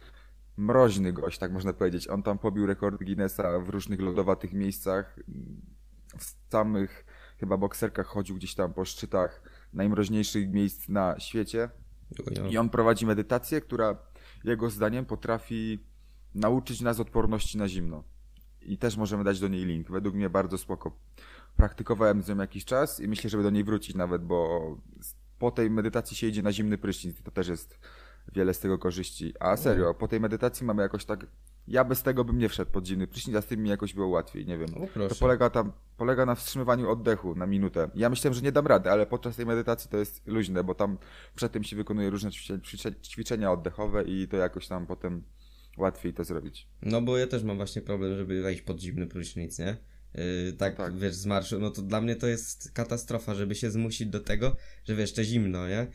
mroźny 0.57 1.13
gość, 1.13 1.37
tak 1.39 1.51
można 1.51 1.73
powiedzieć. 1.73 2.07
On 2.07 2.23
tam 2.23 2.37
pobił 2.37 2.65
rekord 2.65 3.03
Guinnessa 3.03 3.59
w 3.59 3.69
różnych 3.69 3.99
lodowatych 3.99 4.53
miejscach. 4.53 5.19
W 6.17 6.51
samych 6.51 7.05
chyba 7.45 7.57
bokserkach 7.57 8.07
chodził 8.07 8.35
gdzieś 8.35 8.55
tam 8.55 8.73
po 8.73 8.85
szczytach 8.85 9.41
najmroźniejszych 9.73 10.49
miejsc 10.49 10.89
na 10.89 11.19
świecie. 11.19 11.69
I 12.49 12.57
on 12.57 12.69
prowadzi 12.69 13.05
medytację, 13.05 13.61
która 13.61 13.97
jego 14.43 14.69
zdaniem 14.69 15.05
potrafi 15.05 15.83
nauczyć 16.35 16.81
nas 16.81 16.99
odporności 16.99 17.57
na 17.57 17.67
zimno. 17.67 18.03
I 18.61 18.77
też 18.77 18.97
możemy 18.97 19.23
dać 19.23 19.39
do 19.39 19.47
niej 19.47 19.65
link. 19.65 19.91
Według 19.91 20.15
mnie 20.15 20.29
bardzo 20.29 20.57
spoko. 20.57 20.99
Praktykowałem 21.57 22.23
z 22.23 22.27
nią 22.29 22.37
jakiś 22.37 22.65
czas 22.65 22.99
i 22.99 23.07
myślę, 23.07 23.29
żeby 23.29 23.43
do 23.43 23.49
niej 23.49 23.63
wrócić 23.63 23.95
nawet, 23.95 24.23
bo 24.23 24.61
po 25.39 25.51
tej 25.51 25.69
medytacji 25.69 26.17
się 26.17 26.27
idzie 26.27 26.41
na 26.41 26.51
zimny 26.51 26.77
prysznic. 26.77 27.21
To 27.23 27.31
też 27.31 27.47
jest 27.47 27.79
wiele 28.33 28.53
z 28.53 28.59
tego 28.59 28.77
korzyści. 28.77 29.33
A 29.39 29.57
serio, 29.57 29.93
po 29.93 30.07
tej 30.07 30.19
medytacji 30.19 30.65
mamy 30.65 30.81
jakoś 30.81 31.05
tak... 31.05 31.27
Ja 31.67 31.83
bez 31.83 32.03
tego 32.03 32.23
bym 32.23 32.37
nie 32.37 32.49
wszedł 32.49 32.71
pod 32.71 32.87
zimny 32.87 33.07
prysznic, 33.07 33.35
a 33.35 33.41
z 33.41 33.45
tym 33.45 33.63
mi 33.63 33.69
jakoś 33.69 33.93
było 33.93 34.07
łatwiej, 34.07 34.45
nie 34.45 34.57
wiem. 34.57 34.69
O, 34.83 34.87
proszę. 34.93 35.09
To 35.09 35.15
polega 35.19 35.49
tam, 35.49 35.71
polega 35.97 36.25
na 36.25 36.35
wstrzymywaniu 36.35 36.89
oddechu 36.89 37.35
na 37.35 37.45
minutę. 37.45 37.89
Ja 37.95 38.09
myślałem, 38.09 38.33
że 38.33 38.41
nie 38.41 38.51
dam 38.51 38.67
rady, 38.67 38.91
ale 38.91 39.05
podczas 39.05 39.35
tej 39.35 39.45
medytacji 39.45 39.89
to 39.89 39.97
jest 39.97 40.27
luźne, 40.27 40.63
bo 40.63 40.75
tam 40.75 40.97
przed 41.35 41.51
tym 41.51 41.63
się 41.63 41.75
wykonuje 41.75 42.09
różne 42.09 42.31
ćwiczenia, 42.31 42.59
ćwicze- 42.59 43.01
ćwiczenia 43.01 43.51
oddechowe 43.51 44.03
i 44.03 44.27
to 44.27 44.37
jakoś 44.37 44.67
tam 44.67 44.85
potem 44.87 45.23
łatwiej 45.77 46.13
to 46.13 46.23
zrobić. 46.23 46.67
No 46.81 47.01
bo 47.01 47.17
ja 47.17 47.27
też 47.27 47.43
mam 47.43 47.57
właśnie 47.57 47.81
problem, 47.81 48.15
żeby 48.17 48.41
wejść 48.41 48.61
pod 48.61 48.79
zimny 48.81 49.07
prysznic, 49.07 49.59
nie? 49.59 49.77
Yy, 50.17 50.53
tak, 50.53 50.75
Tak. 50.75 50.97
wiesz, 50.97 51.13
z 51.15 51.25
marszu, 51.25 51.59
no 51.59 51.69
to 51.71 51.81
dla 51.81 52.01
mnie 52.01 52.15
to 52.15 52.27
jest 52.27 52.71
katastrofa, 52.71 53.35
żeby 53.35 53.55
się 53.55 53.71
zmusić 53.71 54.07
do 54.07 54.19
tego, 54.19 54.55
że 54.85 54.95
wiesz, 54.95 55.13
to 55.13 55.23
zimno, 55.23 55.67
nie? 55.67 55.87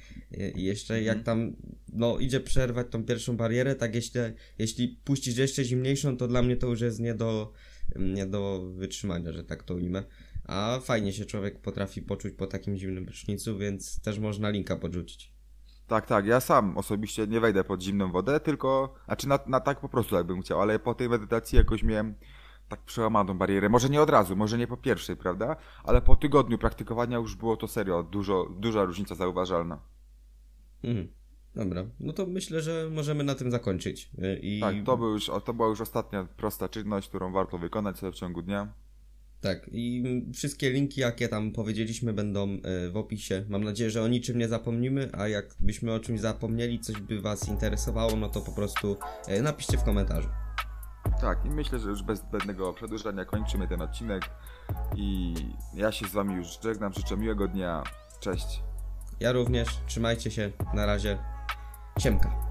I 0.54 0.62
jeszcze 0.64 0.94
Mhm. 0.94 1.16
jak 1.16 1.24
tam, 1.24 1.56
no 1.92 2.18
idzie 2.18 2.40
przerwać 2.40 2.86
tą 2.90 3.04
pierwszą 3.04 3.36
barierę, 3.36 3.74
tak 3.74 3.94
jeśli, 3.94 4.20
jeśli 4.58 4.88
puścisz 5.04 5.36
jeszcze 5.36 5.64
zimniejszą, 5.64 6.16
to 6.16 6.28
dla 6.28 6.42
mnie 6.42 6.56
to 6.56 6.66
już 6.66 6.80
jest 6.80 7.00
nie 7.00 7.14
do, 7.14 7.52
nie 7.96 8.26
do 8.26 8.70
wytrzymania, 8.74 9.32
że 9.32 9.44
tak 9.44 9.62
to 9.62 9.74
ujmę. 9.74 10.02
A 10.44 10.80
fajnie 10.82 11.12
się 11.12 11.24
człowiek 11.24 11.60
potrafi 11.60 12.02
poczuć 12.02 12.34
po 12.34 12.46
takim 12.46 12.76
zimnym 12.76 13.06
prysznicu, 13.06 13.58
więc 13.58 14.00
też 14.00 14.18
można 14.18 14.50
linka 14.50 14.76
podrzucić. 14.76 15.34
Tak, 15.86 16.06
tak, 16.06 16.26
ja 16.26 16.40
sam 16.40 16.78
osobiście 16.78 17.26
nie 17.26 17.40
wejdę 17.40 17.64
pod 17.64 17.82
zimną 17.82 18.12
wodę, 18.12 18.40
tylko, 18.40 18.94
znaczy 19.04 19.28
na, 19.28 19.38
na 19.46 19.60
tak 19.60 19.80
po 19.80 19.88
prostu 19.88 20.16
jakbym 20.16 20.42
chciał, 20.42 20.60
ale 20.60 20.78
po 20.78 20.94
tej 20.94 21.08
medytacji 21.08 21.58
jakoś 21.58 21.82
miałem 21.82 22.14
tak 22.70 22.80
przełamaną 22.80 23.38
barierę. 23.38 23.68
Może 23.68 23.88
nie 23.88 24.02
od 24.02 24.10
razu, 24.10 24.36
może 24.36 24.58
nie 24.58 24.66
po 24.66 24.76
pierwszej, 24.76 25.16
prawda? 25.16 25.56
Ale 25.84 26.02
po 26.02 26.16
tygodniu 26.16 26.58
praktykowania 26.58 27.16
już 27.16 27.34
było 27.36 27.56
to 27.56 27.68
serio, 27.68 28.02
dużo, 28.02 28.48
duża 28.58 28.84
różnica 28.84 29.14
zauważalna. 29.14 29.78
Mhm. 30.84 31.08
Dobra, 31.54 31.84
no 32.00 32.12
to 32.12 32.26
myślę, 32.26 32.62
że 32.62 32.88
możemy 32.92 33.24
na 33.24 33.34
tym 33.34 33.50
zakończyć. 33.50 34.10
Yy, 34.18 34.38
I... 34.42 34.60
Tak, 34.60 34.76
to, 34.84 34.96
był 34.96 35.12
już, 35.12 35.30
to 35.44 35.54
była 35.54 35.68
już 35.68 35.80
ostatnia 35.80 36.24
prosta 36.36 36.68
czynność, 36.68 37.08
którą 37.08 37.32
warto 37.32 37.58
wykonać 37.58 37.98
sobie 37.98 38.12
w 38.12 38.14
ciągu 38.14 38.42
dnia. 38.42 38.72
Tak, 39.40 39.70
i 39.72 40.04
wszystkie 40.34 40.70
linki, 40.70 41.00
jakie 41.00 41.28
tam 41.28 41.52
powiedzieliśmy, 41.52 42.12
będą 42.12 42.48
e, 42.48 42.90
w 42.90 42.96
opisie. 42.96 43.44
Mam 43.48 43.64
nadzieję, 43.64 43.90
że 43.90 44.02
o 44.02 44.08
niczym 44.08 44.38
nie 44.38 44.48
zapomnimy, 44.48 45.10
a 45.12 45.28
jakbyśmy 45.28 45.92
o 45.92 46.00
czymś 46.00 46.20
zapomnieli, 46.20 46.80
coś 46.80 47.00
by 47.00 47.20
Was 47.20 47.48
interesowało, 47.48 48.16
no 48.16 48.28
to 48.28 48.40
po 48.40 48.52
prostu 48.52 48.96
e, 49.26 49.42
napiszcie 49.42 49.78
w 49.78 49.84
komentarzu. 49.84 50.28
Tak, 51.20 51.44
i 51.44 51.50
myślę, 51.50 51.78
że 51.78 51.88
już 51.88 52.02
bez 52.02 52.18
zbędnego 52.18 52.72
przedłużania 52.72 53.24
kończymy 53.24 53.68
ten 53.68 53.82
odcinek. 53.82 54.30
I 54.94 55.34
ja 55.74 55.92
się 55.92 56.06
z 56.06 56.12
Wami 56.12 56.34
już 56.34 56.58
żegnam, 56.62 56.92
życzę 56.92 57.16
miłego 57.16 57.48
dnia. 57.48 57.82
Cześć. 58.20 58.62
Ja 59.20 59.32
również, 59.32 59.68
trzymajcie 59.86 60.30
się, 60.30 60.52
na 60.74 60.86
razie, 60.86 61.18
siemka. 61.98 62.49